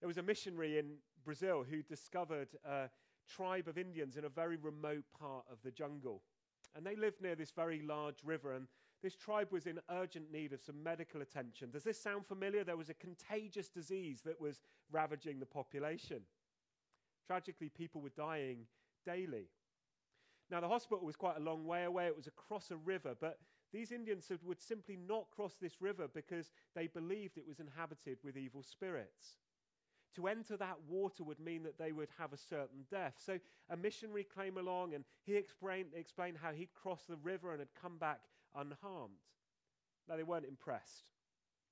There 0.00 0.08
was 0.08 0.18
a 0.18 0.22
missionary 0.22 0.78
in 0.78 0.96
Brazil 1.24 1.64
who 1.68 1.82
discovered 1.82 2.48
a 2.64 2.88
tribe 3.28 3.68
of 3.68 3.76
Indians 3.76 4.16
in 4.16 4.24
a 4.24 4.28
very 4.28 4.56
remote 4.56 5.04
part 5.18 5.44
of 5.50 5.58
the 5.64 5.70
jungle. 5.70 6.22
And 6.74 6.86
they 6.86 6.94
lived 6.94 7.20
near 7.20 7.34
this 7.34 7.50
very 7.50 7.82
large 7.82 8.22
river, 8.24 8.52
and 8.52 8.66
this 9.02 9.16
tribe 9.16 9.48
was 9.50 9.66
in 9.66 9.80
urgent 9.90 10.30
need 10.30 10.52
of 10.52 10.62
some 10.62 10.82
medical 10.82 11.22
attention. 11.22 11.70
Does 11.70 11.84
this 11.84 12.00
sound 12.00 12.26
familiar? 12.26 12.64
There 12.64 12.76
was 12.76 12.90
a 12.90 12.94
contagious 12.94 13.68
disease 13.68 14.20
that 14.24 14.40
was 14.40 14.60
ravaging 14.92 15.40
the 15.40 15.46
population. 15.46 16.20
Tragically, 17.26 17.70
people 17.70 18.00
were 18.00 18.10
dying 18.10 18.66
daily. 19.04 19.48
Now, 20.50 20.60
the 20.60 20.68
hospital 20.68 21.04
was 21.04 21.16
quite 21.16 21.36
a 21.36 21.42
long 21.42 21.66
way 21.66 21.84
away. 21.84 22.06
It 22.06 22.16
was 22.16 22.26
across 22.26 22.70
a 22.70 22.76
river, 22.76 23.16
but 23.18 23.38
these 23.76 23.92
Indians 23.92 24.30
would 24.42 24.62
simply 24.62 24.96
not 24.96 25.26
cross 25.30 25.56
this 25.60 25.82
river 25.82 26.08
because 26.08 26.50
they 26.74 26.86
believed 26.86 27.36
it 27.36 27.46
was 27.46 27.60
inhabited 27.60 28.16
with 28.24 28.36
evil 28.36 28.62
spirits. 28.62 29.36
To 30.14 30.28
enter 30.28 30.56
that 30.56 30.78
water 30.88 31.22
would 31.24 31.38
mean 31.38 31.62
that 31.64 31.78
they 31.78 31.92
would 31.92 32.08
have 32.18 32.32
a 32.32 32.38
certain 32.38 32.86
death. 32.90 33.16
So 33.18 33.38
a 33.68 33.76
missionary 33.76 34.26
came 34.34 34.56
along 34.56 34.94
and 34.94 35.04
he 35.24 35.36
explained, 35.36 35.88
explained 35.94 36.38
how 36.40 36.52
he'd 36.52 36.72
crossed 36.72 37.08
the 37.08 37.16
river 37.16 37.50
and 37.50 37.60
had 37.60 37.68
come 37.80 37.98
back 37.98 38.20
unharmed. 38.54 39.20
Now, 40.08 40.16
they 40.16 40.22
weren't 40.22 40.46
impressed. 40.46 41.04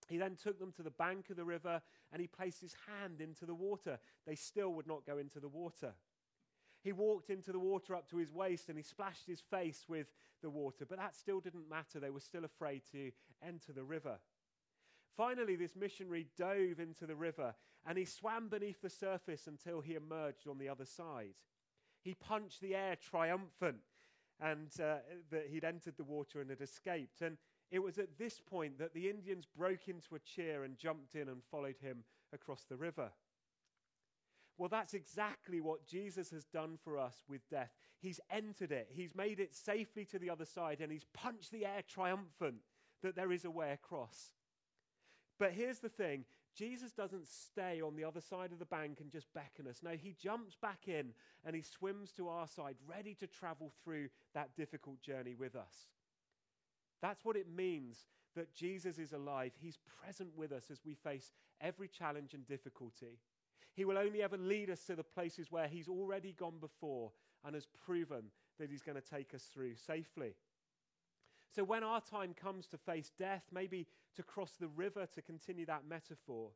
He 0.07 0.19
then 0.19 0.37
took 0.37 0.59
them 0.59 0.73
to 0.73 0.83
the 0.83 0.91
bank 0.91 1.31
of 1.31 1.37
the 1.37 1.45
river 1.45 1.81
and 2.13 2.21
he 2.21 2.27
placed 2.27 2.61
his 2.61 2.77
hand 2.87 3.23
into 3.23 3.47
the 3.47 3.55
water. 3.55 3.99
They 4.27 4.35
still 4.35 4.75
would 4.75 4.87
not 4.87 5.07
go 5.07 5.17
into 5.17 5.41
the 5.41 5.49
water. 5.49 5.95
He 6.85 6.93
walked 6.93 7.31
into 7.31 7.51
the 7.51 7.59
water 7.59 7.95
up 7.95 8.09
to 8.11 8.19
his 8.19 8.31
waist 8.31 8.69
and 8.69 8.77
he 8.77 8.85
splashed 8.85 9.27
his 9.27 9.41
face 9.41 9.87
with 9.89 10.07
the 10.43 10.51
water, 10.51 10.85
but 10.87 10.99
that 10.99 11.17
still 11.17 11.41
didn't 11.41 11.69
matter. 11.69 11.99
They 11.99 12.11
were 12.11 12.21
still 12.21 12.45
afraid 12.45 12.83
to 12.93 13.11
enter 13.43 13.73
the 13.73 13.83
river. 13.83 14.19
Finally, 15.17 15.57
this 15.57 15.77
missionary 15.77 16.27
dove 16.37 16.79
into 16.79 17.07
the 17.07 17.17
river 17.17 17.55
and 17.87 17.97
he 17.97 18.05
swam 18.05 18.49
beneath 18.49 18.83
the 18.83 18.91
surface 18.91 19.47
until 19.47 19.81
he 19.81 19.95
emerged 19.95 20.47
on 20.47 20.59
the 20.59 20.69
other 20.69 20.85
side. 20.85 21.35
He 22.03 22.15
punched 22.15 22.61
the 22.61 22.75
air 22.75 22.97
triumphant 22.97 23.81
and 24.39 24.69
uh, 24.79 24.97
that 25.31 25.47
he'd 25.51 25.65
entered 25.65 25.97
the 25.97 26.05
water 26.05 26.43
and 26.43 26.51
had 26.51 26.61
escaped. 26.61 27.23
And 27.23 27.39
it 27.71 27.79
was 27.79 27.99
at 27.99 28.19
this 28.19 28.41
point 28.41 28.79
that 28.79 28.93
the 28.93 29.09
Indians 29.09 29.47
broke 29.57 29.89
into 29.89 30.17
a 30.17 30.19
cheer 30.19 30.65
and 30.65 30.77
jumped 30.77 31.15
in 31.15 31.29
and 31.29 31.43
followed 31.51 31.79
him 31.81 32.05
across 32.33 32.65
the 32.65 32.77
river. 32.77 33.11
Well, 34.57 34.69
that's 34.69 34.95
exactly 34.95 35.61
what 35.61 35.87
Jesus 35.87 36.31
has 36.31 36.45
done 36.45 36.79
for 36.83 36.97
us 36.97 37.25
with 37.29 37.49
death. 37.51 37.73
He's 37.99 38.21
entered 38.31 38.71
it, 38.71 38.89
He's 38.91 39.15
made 39.15 39.41
it 39.41 39.55
safely 39.55 40.05
to 40.07 40.19
the 40.19 40.31
other 40.31 40.45
side, 40.45 40.81
and 40.81 40.93
He's 40.93 41.07
punched 41.13 41.51
the 41.51 41.67
air 41.67 41.83
triumphant 41.89 42.57
that 43.03 43.17
there 43.17 43.33
is 43.33 43.45
a 43.45 43.51
way 43.51 43.73
across. 43.73 44.35
But 45.39 45.53
here's 45.53 45.81
the 45.81 45.89
thing 45.89 46.25
Jesus 46.55 46.93
doesn't 46.93 47.27
stay 47.27 47.81
on 47.81 47.97
the 47.97 48.05
other 48.05 48.21
side 48.21 48.53
of 48.53 48.61
the 48.61 48.65
bank 48.65 48.99
and 49.01 49.11
just 49.11 49.33
beckon 49.35 49.67
us. 49.67 49.81
No, 49.83 49.91
He 49.91 50.15
jumps 50.21 50.55
back 50.55 50.87
in 50.87 51.13
and 51.45 51.57
He 51.57 51.63
swims 51.63 52.13
to 52.13 52.29
our 52.29 52.47
side, 52.47 52.77
ready 52.87 53.15
to 53.15 53.27
travel 53.27 53.73
through 53.83 54.09
that 54.35 54.55
difficult 54.57 55.01
journey 55.01 55.35
with 55.35 55.57
us. 55.57 55.89
That's 57.03 57.25
what 57.25 57.37
it 57.37 57.49
means 57.49 58.07
that 58.37 58.55
Jesus 58.55 58.99
is 58.99 59.13
alive. 59.13 59.53
He's 59.61 59.79
present 60.03 60.31
with 60.37 60.53
us 60.53 60.71
as 60.71 60.81
we 60.85 60.95
face 60.95 61.33
every 61.61 61.89
challenge 61.89 62.35
and 62.35 62.47
difficulty. 62.47 63.19
He 63.75 63.85
will 63.85 63.99
only 63.99 64.23
ever 64.23 64.37
lead 64.37 64.71
us 64.71 64.85
to 64.85 64.97
the 64.97 65.03
places 65.03 65.51
where 65.51 65.69
He's 65.69 65.89
already 65.89 66.33
gone 66.33 66.59
before 66.61 67.13
and 67.45 67.55
has 67.55 67.67
proven 67.87 68.31
that 68.59 68.71
He's 68.71 68.83
going 68.83 69.01
to 69.01 69.09
take 69.09 69.35
us 69.35 69.45
through 69.53 69.75
safely. 69.75 70.35
So, 71.55 71.65
when 71.65 71.85
our 71.85 72.01
time 72.01 72.35
comes 72.35 72.67
to 72.69 72.79
face 72.79 73.13
death, 73.19 73.45
maybe 73.53 73.87
to 74.17 74.23
cross 74.23 74.53
the 74.59 74.69
river 74.69 75.07
to 75.15 75.23
continue 75.23 75.67
that 75.67 75.89
metaphor, 75.89 76.51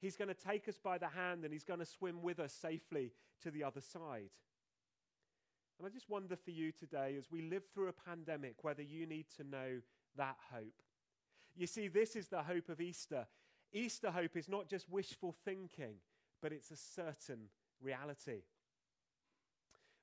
He's 0.00 0.16
going 0.16 0.28
to 0.28 0.34
take 0.34 0.68
us 0.68 0.78
by 0.78 0.98
the 0.98 1.08
hand 1.08 1.44
and 1.44 1.52
He's 1.52 1.64
going 1.64 1.80
to 1.80 1.86
swim 1.86 2.22
with 2.22 2.40
us 2.40 2.52
safely 2.52 3.12
to 3.42 3.50
the 3.50 3.64
other 3.64 3.80
side. 3.80 4.30
And 5.78 5.86
I 5.86 5.90
just 5.90 6.08
wonder 6.08 6.36
for 6.36 6.50
you 6.50 6.72
today, 6.72 7.16
as 7.18 7.30
we 7.30 7.42
live 7.42 7.64
through 7.72 7.88
a 7.88 8.08
pandemic, 8.08 8.56
whether 8.62 8.82
you 8.82 9.06
need 9.06 9.26
to 9.36 9.44
know 9.44 9.80
that 10.16 10.36
hope. 10.52 10.82
You 11.54 11.66
see, 11.66 11.88
this 11.88 12.16
is 12.16 12.28
the 12.28 12.42
hope 12.42 12.68
of 12.68 12.80
Easter. 12.80 13.26
Easter 13.72 14.10
hope 14.10 14.36
is 14.36 14.48
not 14.48 14.68
just 14.68 14.88
wishful 14.88 15.34
thinking, 15.44 15.96
but 16.42 16.52
it's 16.52 16.70
a 16.70 16.76
certain 16.76 17.48
reality. 17.80 18.42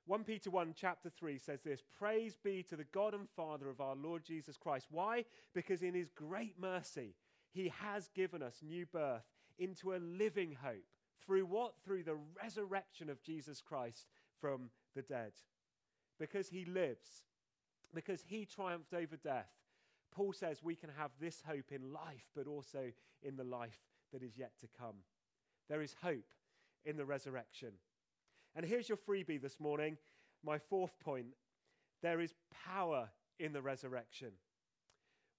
1 0.06 0.24
Peter 0.24 0.50
1, 0.50 0.74
chapter 0.76 1.08
3 1.08 1.38
says 1.38 1.62
this 1.62 1.82
Praise 1.98 2.36
be 2.42 2.62
to 2.64 2.76
the 2.76 2.84
God 2.92 3.14
and 3.14 3.28
Father 3.30 3.70
of 3.70 3.80
our 3.80 3.96
Lord 3.96 4.22
Jesus 4.24 4.56
Christ. 4.56 4.86
Why? 4.90 5.24
Because 5.54 5.82
in 5.82 5.94
his 5.94 6.10
great 6.10 6.56
mercy, 6.58 7.14
he 7.52 7.72
has 7.80 8.10
given 8.14 8.42
us 8.42 8.56
new 8.62 8.84
birth 8.84 9.24
into 9.58 9.94
a 9.94 9.98
living 9.98 10.56
hope. 10.62 10.84
Through 11.24 11.46
what? 11.46 11.74
Through 11.82 12.02
the 12.02 12.18
resurrection 12.42 13.08
of 13.08 13.22
Jesus 13.22 13.62
Christ 13.62 14.08
from 14.40 14.70
the 14.94 15.02
dead. 15.02 15.32
Because 16.18 16.48
he 16.48 16.66
lives, 16.66 17.24
because 17.94 18.22
he 18.26 18.44
triumphed 18.44 18.92
over 18.92 19.16
death. 19.16 19.50
Paul 20.14 20.32
says 20.32 20.62
we 20.62 20.76
can 20.76 20.90
have 20.96 21.10
this 21.18 21.42
hope 21.46 21.72
in 21.72 21.92
life, 21.92 22.28
but 22.36 22.46
also 22.46 22.92
in 23.22 23.36
the 23.36 23.44
life 23.44 23.80
that 24.12 24.22
is 24.22 24.36
yet 24.36 24.52
to 24.60 24.68
come. 24.78 24.96
There 25.68 25.82
is 25.82 25.96
hope 26.02 26.30
in 26.84 26.96
the 26.96 27.04
resurrection. 27.04 27.72
And 28.54 28.64
here's 28.64 28.88
your 28.88 28.98
freebie 28.98 29.40
this 29.40 29.58
morning. 29.58 29.96
My 30.44 30.58
fourth 30.58 30.98
point 31.00 31.26
there 32.02 32.20
is 32.20 32.34
power 32.66 33.08
in 33.38 33.52
the 33.52 33.62
resurrection. 33.62 34.32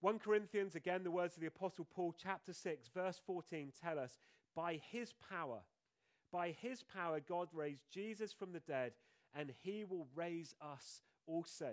1 0.01 0.19
Corinthians, 0.19 0.75
again, 0.75 1.03
the 1.03 1.11
words 1.11 1.35
of 1.35 1.41
the 1.41 1.47
Apostle 1.47 1.85
Paul, 1.85 2.13
chapter 2.21 2.53
6, 2.53 2.89
verse 2.93 3.21
14, 3.25 3.71
tell 3.81 3.99
us 3.99 4.19
by 4.55 4.79
his 4.91 5.13
power, 5.29 5.59
by 6.31 6.55
his 6.59 6.83
power, 6.83 7.19
God 7.19 7.47
raised 7.53 7.83
Jesus 7.91 8.33
from 8.33 8.51
the 8.51 8.59
dead, 8.59 8.93
and 9.33 9.53
he 9.63 9.83
will 9.83 10.07
raise 10.15 10.53
us 10.61 11.01
also. 11.27 11.71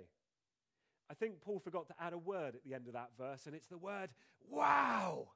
I 1.11 1.15
think 1.15 1.41
Paul 1.41 1.59
forgot 1.59 1.89
to 1.89 1.95
add 2.01 2.13
a 2.13 2.19
word 2.19 2.55
at 2.55 2.65
the 2.65 2.75
end 2.75 2.87
of 2.87 2.93
that 2.93 3.11
verse, 3.19 3.47
and 3.47 3.55
it's 3.55 3.69
the 3.69 3.79
word 3.79 4.11
wow. 4.49 5.29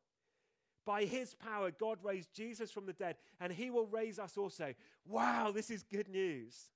By 0.87 1.05
his 1.05 1.35
power, 1.35 1.73
God 1.73 1.99
raised 2.03 2.33
Jesus 2.33 2.71
from 2.71 2.87
the 2.87 2.93
dead, 2.93 3.17
and 3.41 3.53
he 3.53 3.71
will 3.71 3.89
raise 3.89 4.21
us 4.21 4.39
also. 4.39 4.73
Wow, 5.05 5.51
this 5.53 5.69
is 5.69 5.83
good 5.83 6.09
news. 6.09 6.71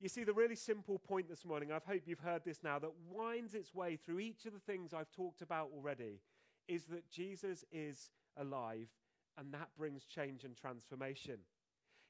You 0.00 0.08
see, 0.08 0.24
the 0.24 0.32
really 0.32 0.56
simple 0.56 0.98
point 0.98 1.28
this 1.28 1.44
morning, 1.44 1.70
I 1.70 1.78
hope 1.86 2.02
you've 2.06 2.20
heard 2.20 2.42
this 2.42 2.60
now, 2.64 2.78
that 2.78 2.92
winds 3.10 3.54
its 3.54 3.74
way 3.74 3.96
through 3.96 4.20
each 4.20 4.46
of 4.46 4.54
the 4.54 4.58
things 4.58 4.94
I've 4.94 5.12
talked 5.12 5.42
about 5.42 5.68
already, 5.76 6.22
is 6.68 6.84
that 6.86 7.10
Jesus 7.10 7.66
is 7.70 8.10
alive, 8.38 8.88
and 9.36 9.52
that 9.52 9.68
brings 9.76 10.06
change 10.06 10.44
and 10.44 10.56
transformation. 10.56 11.40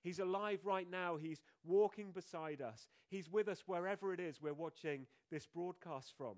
He's 0.04 0.20
alive 0.20 0.60
right 0.64 0.88
now. 0.88 1.16
He's 1.16 1.42
walking 1.64 2.12
beside 2.12 2.62
us. 2.62 2.86
He's 3.10 3.28
with 3.28 3.48
us 3.48 3.64
wherever 3.66 4.14
it 4.14 4.20
is 4.20 4.40
we're 4.40 4.54
watching 4.54 5.06
this 5.32 5.46
broadcast 5.46 6.14
from. 6.16 6.36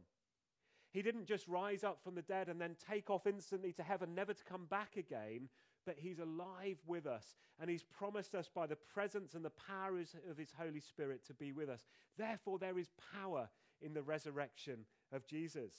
He 0.93 1.03
didn't 1.03 1.27
just 1.27 1.49
rise 1.49 1.85
up 1.85 2.03
from 2.03 2.15
the 2.15 2.23
dead 2.23 2.49
and 2.49 2.61
then 2.61 2.77
take 2.89 3.09
off 3.09 3.27
instantly 3.27 3.73
to 3.73 3.83
heaven, 3.83 4.15
never 4.15 4.35
to 4.35 4.45
come 4.45 4.67
back 4.67 4.97
again, 4.97 5.49
but 5.87 5.97
He's 5.99 6.19
alive 6.19 6.77
with 6.87 7.07
us. 7.07 7.35
And 7.59 7.71
He's 7.71 7.83
promised 7.83 8.35
us 8.35 8.49
by 8.55 8.67
the 8.67 8.77
presence 8.77 9.35
and 9.35 9.45
the 9.45 9.51
power 9.51 9.99
of 10.31 10.37
His 10.37 10.53
Holy 10.57 10.81
Spirit 10.81 11.27
to 11.27 11.35
be 11.35 11.53
with 11.53 11.71
us. 11.71 11.87
Therefore, 12.19 12.59
there 12.59 12.79
is 12.79 12.91
power 13.15 13.49
in 13.81 13.95
the 13.95 14.03
resurrection 14.03 14.85
of 15.13 15.27
Jesus. 15.27 15.73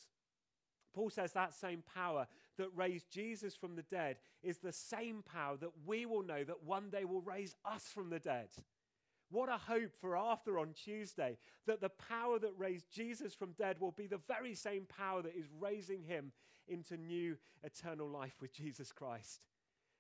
Paul 0.94 1.10
says 1.10 1.32
that 1.34 1.54
same 1.54 1.84
power 1.94 2.28
that 2.58 2.70
raised 2.76 3.10
Jesus 3.12 3.56
from 3.56 3.76
the 3.76 3.84
dead 3.84 4.18
is 4.44 4.60
the 4.60 4.72
same 4.72 5.24
power 5.24 5.58
that 5.58 5.72
we 5.86 6.06
will 6.06 6.24
know 6.24 6.44
that 6.44 6.64
one 6.64 6.90
day 6.90 7.04
will 7.04 7.22
raise 7.22 7.56
us 7.66 7.84
from 7.94 8.10
the 8.10 8.20
dead. 8.20 8.50
What 9.34 9.50
a 9.50 9.58
hope 9.58 9.96
for 10.00 10.16
after 10.16 10.60
on 10.60 10.74
Tuesday 10.74 11.40
that 11.66 11.82
the 11.82 11.90
power 11.90 12.38
that 12.38 12.54
raised 12.56 12.94
Jesus 12.94 13.34
from 13.34 13.54
dead 13.54 13.78
will 13.80 13.92
be 13.92 14.06
the 14.06 14.22
very 14.28 14.54
same 14.54 14.86
power 14.86 15.24
that 15.24 15.36
is 15.36 15.48
raising 15.60 16.04
him 16.04 16.32
into 16.68 16.98
new 16.98 17.36
eternal 17.64 18.08
life 18.08 18.36
with 18.40 18.54
Jesus 18.54 18.92
Christ. 18.92 19.42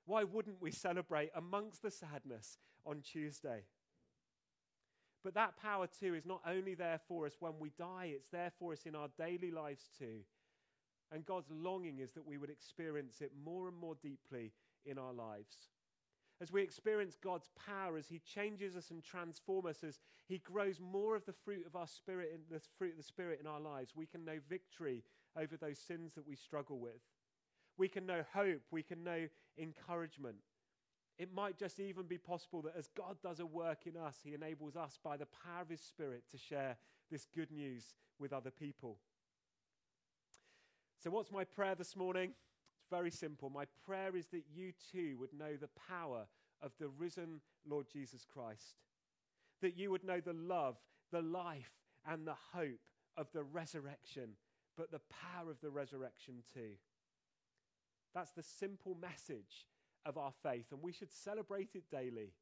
Why 0.05 0.23
wouldn't 0.23 0.61
we 0.61 0.69
celebrate 0.69 1.31
amongst 1.33 1.81
the 1.81 1.89
sadness 1.89 2.59
on 2.85 3.01
Tuesday? 3.01 3.63
But 5.23 5.33
that 5.33 5.57
power 5.57 5.87
too 5.87 6.13
is 6.13 6.27
not 6.27 6.43
only 6.47 6.75
there 6.75 6.99
for 7.07 7.25
us 7.25 7.37
when 7.39 7.53
we 7.59 7.71
die, 7.75 8.11
it's 8.13 8.29
there 8.29 8.51
for 8.59 8.71
us 8.71 8.85
in 8.85 8.95
our 8.95 9.07
daily 9.17 9.49
lives 9.49 9.89
too. 9.97 10.19
And 11.11 11.25
God's 11.25 11.49
longing 11.49 11.97
is 11.97 12.11
that 12.11 12.27
we 12.27 12.37
would 12.37 12.51
experience 12.51 13.19
it 13.19 13.31
more 13.43 13.67
and 13.67 13.75
more 13.75 13.95
deeply 13.99 14.53
in 14.85 14.99
our 14.99 15.11
lives 15.11 15.69
as 16.43 16.51
we 16.51 16.61
experience 16.61 17.15
God's 17.23 17.49
power, 17.65 17.95
as 17.95 18.09
He 18.09 18.19
changes 18.19 18.75
us 18.75 18.91
and 18.91 19.01
transforms 19.01 19.65
us, 19.65 19.83
as 19.83 19.99
He 20.27 20.39
grows 20.39 20.81
more 20.81 21.15
of 21.15 21.25
the 21.25 21.31
fruit 21.31 21.65
of 21.65 21.77
our 21.77 21.87
spirit, 21.87 22.31
in 22.33 22.41
the 22.53 22.61
fruit 22.77 22.91
of 22.91 22.97
the 22.97 23.03
Spirit 23.03 23.39
in 23.39 23.47
our 23.47 23.61
lives, 23.61 23.93
we 23.95 24.05
can 24.05 24.25
know 24.25 24.39
victory 24.49 25.05
over 25.39 25.55
those 25.55 25.79
sins 25.79 26.11
that 26.15 26.27
we 26.27 26.35
struggle 26.35 26.79
with. 26.79 26.99
We 27.77 27.87
can 27.87 28.05
know 28.05 28.23
hope. 28.33 28.61
We 28.71 28.83
can 28.83 29.05
know 29.05 29.29
encouragement. 29.57 30.35
It 31.17 31.33
might 31.33 31.57
just 31.57 31.79
even 31.79 32.03
be 32.03 32.17
possible 32.17 32.61
that 32.63 32.75
as 32.77 32.89
God 32.89 33.17
does 33.23 33.39
a 33.39 33.45
work 33.45 33.87
in 33.87 33.95
us, 33.95 34.17
He 34.21 34.33
enables 34.33 34.75
us 34.75 34.99
by 35.01 35.15
the 35.15 35.27
power 35.45 35.61
of 35.61 35.69
His 35.69 35.81
Spirit 35.81 36.23
to 36.31 36.37
share 36.37 36.75
this 37.09 37.25
good 37.33 37.51
news 37.51 37.95
with 38.19 38.33
other 38.33 38.51
people. 38.51 38.97
So, 41.01 41.09
what's 41.09 41.31
my 41.31 41.45
prayer 41.45 41.75
this 41.75 41.95
morning? 41.95 42.31
Very 42.93 43.11
simple. 43.11 43.49
My 43.49 43.65
prayer 43.85 44.15
is 44.15 44.27
that 44.27 44.43
you 44.53 44.71
too 44.91 45.17
would 45.19 45.33
know 45.33 45.55
the 45.59 45.69
power 45.89 46.25
of 46.61 46.71
the 46.79 46.89
risen 46.89 47.41
Lord 47.67 47.87
Jesus 47.91 48.25
Christ, 48.31 48.75
that 49.61 49.77
you 49.77 49.91
would 49.91 50.03
know 50.03 50.19
the 50.19 50.33
love, 50.33 50.77
the 51.11 51.21
life, 51.21 51.71
and 52.05 52.27
the 52.27 52.35
hope 52.53 52.81
of 53.17 53.27
the 53.33 53.43
resurrection 53.43 54.35
but 54.77 54.91
the 54.91 55.01
power 55.09 55.49
of 55.49 55.61
the 55.61 55.69
resurrection 55.69 56.43
too. 56.53 56.71
That's 58.13 58.31
the 58.31 58.43
simple 58.43 58.97
message 58.99 59.67
of 60.05 60.17
our 60.17 60.33
faith, 60.43 60.65
and 60.71 60.81
we 60.81 60.91
should 60.91 61.11
celebrate 61.11 61.69
it 61.75 61.83
daily 61.91 62.33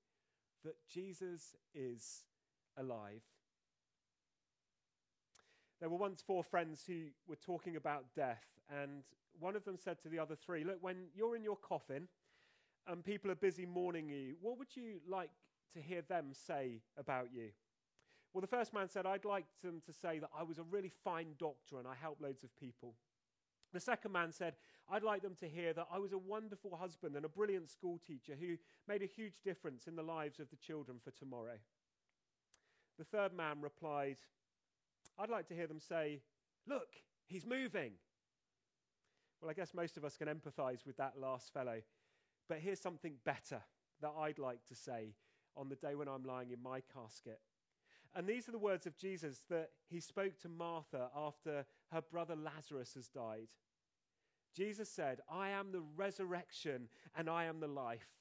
that 0.63 0.75
Jesus 0.89 1.55
is 1.73 2.23
alive. 2.77 3.21
There 5.81 5.89
were 5.89 5.97
once 5.97 6.21
four 6.21 6.43
friends 6.43 6.83
who 6.85 7.07
were 7.27 7.35
talking 7.35 7.75
about 7.75 8.05
death, 8.15 8.45
and 8.69 9.03
one 9.39 9.55
of 9.55 9.65
them 9.65 9.77
said 9.77 9.99
to 10.03 10.09
the 10.09 10.19
other 10.19 10.35
three, 10.35 10.63
Look, 10.63 10.77
when 10.79 11.07
you're 11.15 11.35
in 11.35 11.43
your 11.43 11.57
coffin 11.57 12.07
and 12.87 13.03
people 13.03 13.31
are 13.31 13.35
busy 13.35 13.65
mourning 13.65 14.07
you, 14.07 14.35
what 14.41 14.59
would 14.59 14.75
you 14.75 15.01
like 15.09 15.31
to 15.73 15.81
hear 15.81 16.03
them 16.03 16.27
say 16.33 16.81
about 16.97 17.29
you? 17.33 17.49
Well, 18.31 18.41
the 18.41 18.47
first 18.47 18.73
man 18.73 18.89
said, 18.89 19.07
I'd 19.07 19.25
like 19.25 19.45
them 19.63 19.81
to 19.87 19.91
say 19.91 20.19
that 20.19 20.29
I 20.37 20.43
was 20.43 20.59
a 20.59 20.63
really 20.63 20.91
fine 21.03 21.33
doctor 21.39 21.79
and 21.79 21.87
I 21.87 21.95
helped 21.99 22.21
loads 22.21 22.43
of 22.43 22.55
people. 22.55 22.93
The 23.73 23.79
second 23.79 24.11
man 24.11 24.31
said, 24.31 24.53
I'd 24.89 25.03
like 25.03 25.21
them 25.21 25.35
to 25.39 25.49
hear 25.49 25.73
that 25.73 25.87
I 25.91 25.97
was 25.97 26.11
a 26.11 26.17
wonderful 26.17 26.75
husband 26.75 27.15
and 27.15 27.25
a 27.25 27.29
brilliant 27.29 27.69
school 27.69 27.99
teacher 28.05 28.35
who 28.39 28.57
made 28.87 29.01
a 29.01 29.05
huge 29.05 29.41
difference 29.43 29.87
in 29.87 29.95
the 29.95 30.03
lives 30.03 30.39
of 30.39 30.49
the 30.49 30.57
children 30.57 30.97
for 31.03 31.11
tomorrow. 31.11 31.57
The 32.99 33.05
third 33.05 33.33
man 33.33 33.61
replied, 33.61 34.17
I'd 35.19 35.29
like 35.29 35.47
to 35.47 35.55
hear 35.55 35.67
them 35.67 35.79
say, 35.79 36.21
Look, 36.67 36.89
he's 37.27 37.45
moving. 37.45 37.93
Well, 39.41 39.49
I 39.49 39.53
guess 39.53 39.73
most 39.73 39.97
of 39.97 40.05
us 40.05 40.17
can 40.17 40.27
empathize 40.27 40.85
with 40.85 40.97
that 40.97 41.13
last 41.19 41.51
fellow. 41.51 41.81
But 42.47 42.59
here's 42.59 42.79
something 42.79 43.13
better 43.25 43.61
that 44.01 44.13
I'd 44.19 44.37
like 44.37 44.63
to 44.67 44.75
say 44.75 45.15
on 45.57 45.69
the 45.69 45.75
day 45.75 45.95
when 45.95 46.07
I'm 46.07 46.23
lying 46.23 46.51
in 46.51 46.61
my 46.61 46.81
casket. 46.93 47.39
And 48.13 48.27
these 48.27 48.47
are 48.47 48.51
the 48.51 48.59
words 48.59 48.85
of 48.85 48.97
Jesus 48.97 49.43
that 49.49 49.69
he 49.89 49.99
spoke 49.99 50.37
to 50.39 50.49
Martha 50.49 51.09
after 51.15 51.65
her 51.91 52.01
brother 52.01 52.35
Lazarus 52.35 52.93
has 52.95 53.07
died. 53.07 53.47
Jesus 54.53 54.89
said, 54.89 55.21
I 55.31 55.49
am 55.49 55.71
the 55.71 55.83
resurrection 55.95 56.89
and 57.15 57.29
I 57.29 57.45
am 57.45 57.61
the 57.61 57.67
life. 57.67 58.20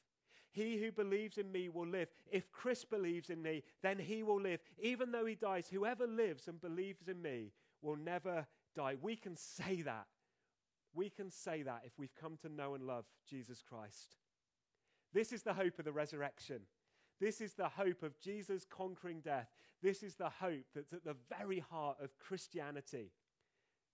He 0.53 0.79
who 0.79 0.91
believes 0.91 1.39
in 1.39 1.53
me 1.53 1.69
will 1.69 1.87
live. 1.87 2.09
If 2.31 2.51
Chris 2.51 2.85
believes 2.85 3.31
in 3.31 3.41
me, 3.41 3.63
then 3.83 3.99
he 3.99 4.23
will 4.23 4.41
live. 4.41 4.61
Even 4.81 5.13
though 5.13 5.27
he 5.27 5.37
dies, 5.37 5.69
whoever 5.69 6.07
lives 6.07 6.49
and 6.49 6.61
believes 6.61 7.09
in 7.09 7.23
me 7.23 7.53
will 7.83 7.97
never 7.97 8.47
die. 8.75 8.97
We 9.01 9.17
can 9.17 9.37
say 9.37 9.83
that. 9.83 10.07
We 10.93 11.09
can 11.09 11.31
say 11.31 11.63
that 11.63 11.83
if 11.85 11.93
we've 11.99 12.15
come 12.21 12.37
to 12.43 12.49
know 12.49 12.75
and 12.75 12.85
love 12.85 13.05
Jesus 13.29 13.63
Christ. 13.63 14.17
This 15.13 15.33
is 15.33 15.43
the 15.43 15.55
hope 15.55 15.79
of 15.79 15.85
the 15.85 15.93
resurrection. 15.93 16.63
This 17.21 17.41
is 17.41 17.55
the 17.55 17.69
hope 17.69 18.03
of 18.03 18.19
Jesus 18.19 18.65
conquering 18.69 19.21
death. 19.21 19.49
This 19.83 20.03
is 20.03 20.15
the 20.15 20.31
hope 20.31 20.65
that's 20.75 20.93
at 20.93 21.05
the 21.05 21.17
very 21.39 21.61
heart 21.61 21.99
of 22.03 22.19
Christianity. 22.19 23.13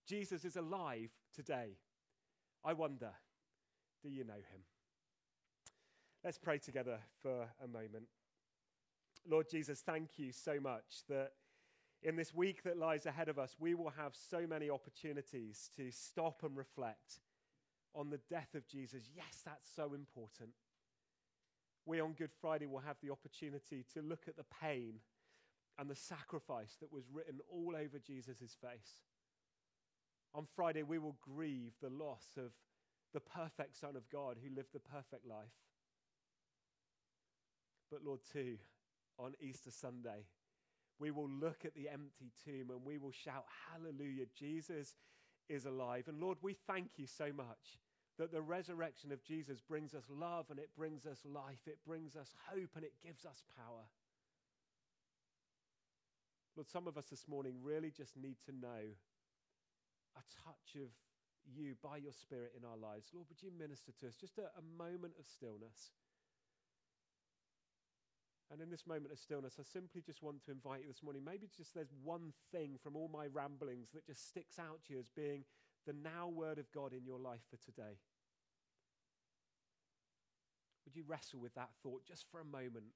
Jesus 0.07 0.45
is 0.45 0.57
alive 0.57 1.11
today. 1.35 1.77
I 2.64 2.73
wonder, 2.73 3.11
do 4.03 4.09
you 4.09 4.25
know 4.25 4.35
him? 4.35 4.62
Let's 6.27 6.39
pray 6.39 6.59
together 6.59 6.99
for 7.23 7.47
a 7.62 7.69
moment. 7.69 8.09
Lord 9.31 9.47
Jesus, 9.49 9.81
thank 9.81 10.19
you 10.19 10.33
so 10.33 10.59
much 10.59 11.05
that 11.09 11.31
in 12.03 12.17
this 12.17 12.35
week 12.35 12.65
that 12.65 12.77
lies 12.77 13.07
ahead 13.07 13.29
of 13.29 13.39
us, 13.39 13.55
we 13.61 13.77
will 13.77 13.93
have 13.97 14.12
so 14.12 14.45
many 14.45 14.69
opportunities 14.69 15.71
to 15.77 15.93
stop 15.93 16.43
and 16.43 16.57
reflect 16.57 17.21
on 17.95 18.11
the 18.11 18.19
death 18.29 18.57
of 18.57 18.67
Jesus. 18.67 19.05
Yes, 19.15 19.43
that's 19.45 19.71
so 19.73 19.95
important 19.95 20.51
we 21.87 22.01
on 22.01 22.15
Good 22.15 22.33
Friday 22.41 22.67
will 22.67 22.81
have 22.81 22.97
the 23.01 23.12
opportunity 23.12 23.85
to 23.95 24.03
look 24.03 24.25
at 24.27 24.37
the 24.37 24.47
pain 24.61 24.95
and 25.79 25.89
the 25.89 25.95
sacrifice 25.95 26.77
that 26.81 26.93
was 26.93 27.05
written 27.12 27.39
all 27.49 27.75
over 27.77 28.01
Jesus' 28.05 28.57
face. 28.61 29.05
On 30.35 30.45
Friday, 30.57 30.83
we 30.83 30.99
will 30.99 31.17
grieve 31.21 31.75
the 31.81 31.89
loss 31.89 32.27
of 32.37 32.51
the 33.15 33.21
perfect 33.21 33.77
Son 33.77 33.95
of 33.95 34.11
God 34.11 34.39
who 34.43 34.53
lived 34.53 34.73
the 34.73 34.81
perfect 34.81 35.25
life. 35.25 35.66
But, 37.90 38.05
Lord, 38.05 38.20
too, 38.33 38.59
on 39.18 39.35
Easter 39.40 39.70
Sunday, 39.70 40.27
we 40.99 41.11
will 41.11 41.29
look 41.29 41.64
at 41.64 41.75
the 41.75 41.88
empty 41.88 42.33
tomb 42.44 42.70
and 42.70 42.85
we 42.85 42.99
will 42.99 43.12
shout, 43.12 43.44
Hallelujah, 43.70 44.27
Jesus 44.35 44.94
is 45.49 45.66
alive. 45.66 46.09
And 46.09 46.20
Lord, 46.20 46.38
we 46.42 46.55
thank 46.66 46.90
you 46.96 47.07
so 47.07 47.33
much 47.33 47.79
that 48.18 48.33
the 48.33 48.40
resurrection 48.40 49.12
of 49.12 49.22
Jesus 49.22 49.61
brings 49.61 49.94
us 49.94 50.05
love 50.11 50.46
and 50.51 50.59
it 50.59 50.70
brings 50.77 51.05
us 51.05 51.20
life, 51.25 51.61
it 51.66 51.79
brings 51.87 52.16
us 52.16 52.35
hope 52.51 52.70
and 52.75 52.85
it 52.85 52.94
gives 53.05 53.27
us 53.27 53.42
power. 53.57 53.85
Lord, 56.57 56.68
some 56.68 56.88
of 56.88 56.96
us 56.96 57.07
this 57.11 57.29
morning 57.29 57.57
really 57.62 57.90
just 57.90 58.16
need 58.16 58.37
to 58.46 58.53
know 58.53 58.96
a 60.16 60.22
touch 60.44 60.77
of 60.77 60.88
you 61.55 61.75
by 61.83 61.99
your 61.99 62.14
Spirit 62.14 62.53
in 62.59 62.64
our 62.64 62.77
lives. 62.77 63.11
Lord, 63.12 63.27
would 63.29 63.42
you 63.42 63.51
minister 63.57 63.92
to 64.01 64.09
us? 64.09 64.16
Just 64.16 64.38
a, 64.38 64.49
a 64.57 64.83
moment 64.83 65.12
of 65.20 65.27
stillness. 65.27 65.92
And 68.51 68.61
in 68.61 68.71
this 68.71 68.87
moment 68.87 69.13
of 69.13 69.19
stillness, 69.19 69.57
I 69.59 69.65
simply 69.65 70.01
just 70.01 70.23
want 70.23 70.45
to 70.45 70.53
invite 70.53 70.83
you 70.83 70.89
this 70.89 71.03
morning. 71.03 71.23
Maybe 71.25 71.49
just 71.57 71.75
there's 71.75 71.93
one 72.05 72.33
thing 72.53 72.79
from 72.81 72.95
all 72.95 73.11
my 73.13 73.27
ramblings 73.27 73.89
that 73.93 74.07
just 74.07 74.29
sticks 74.29 74.59
out 74.59 74.81
to 74.87 74.93
you 74.93 75.01
as 75.01 75.09
being 75.09 75.45
the 75.87 75.95
now 75.95 76.27
word 76.27 76.59
of 76.59 76.71
God 76.73 76.93
in 76.93 77.07
your 77.07 77.19
life 77.19 77.47
for 77.49 77.57
today? 77.63 77.99
Would 80.85 80.95
you 80.95 81.05
wrestle 81.07 81.41
with 81.41 81.55
that 81.55 81.71
thought 81.83 82.05
just 82.07 82.27
for 82.31 82.41
a 82.41 82.45
moment 82.45 82.95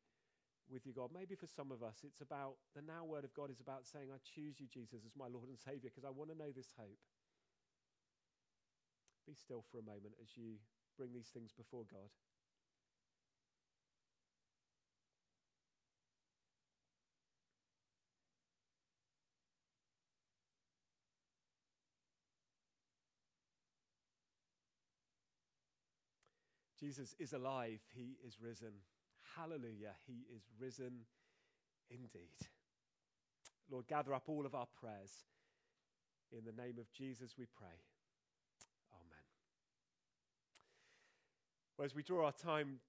with 0.71 0.87
your 0.87 0.95
God? 0.95 1.11
Maybe 1.15 1.35
for 1.35 1.47
some 1.47 1.71
of 1.71 1.83
us, 1.83 2.03
it's 2.05 2.21
about 2.21 2.55
the 2.75 2.83
now 2.83 3.05
word 3.05 3.25
of 3.25 3.35
God 3.35 3.51
is 3.51 3.61
about 3.61 3.87
saying, 3.87 4.11
I 4.11 4.19
choose 4.23 4.59
you, 4.59 4.67
Jesus, 4.67 5.03
as 5.07 5.19
my 5.19 5.27
Lord 5.27 5.49
and 5.49 5.59
Savior, 5.59 5.91
because 5.91 6.07
I 6.07 6.11
want 6.11 6.31
to 6.31 6.39
know 6.39 6.51
this 6.55 6.75
hope. 6.79 6.99
Be 9.27 9.35
still 9.35 9.65
for 9.71 9.79
a 9.79 9.87
moment 9.87 10.15
as 10.23 10.37
you 10.37 10.59
bring 10.99 11.15
these 11.15 11.31
things 11.35 11.51
before 11.51 11.87
God. 11.91 12.11
Jesus 26.81 27.15
is 27.19 27.35
alive. 27.35 27.81
He 27.95 28.17
is 28.27 28.39
risen. 28.41 28.73
Hallelujah. 29.37 29.95
He 30.07 30.25
is 30.35 30.43
risen 30.59 31.05
indeed. 31.91 32.49
Lord, 33.71 33.87
gather 33.87 34.15
up 34.15 34.25
all 34.29 34.47
of 34.47 34.55
our 34.55 34.67
prayers. 34.81 35.13
In 36.33 36.45
the 36.45 36.63
name 36.63 36.79
of 36.79 36.91
Jesus, 36.93 37.35
we 37.39 37.45
pray. 37.47 37.77
Amen. 38.93 39.25
Well, 41.77 41.85
as 41.85 41.95
we 41.95 42.03
draw 42.03 42.25
our 42.27 42.33
time 42.33 42.81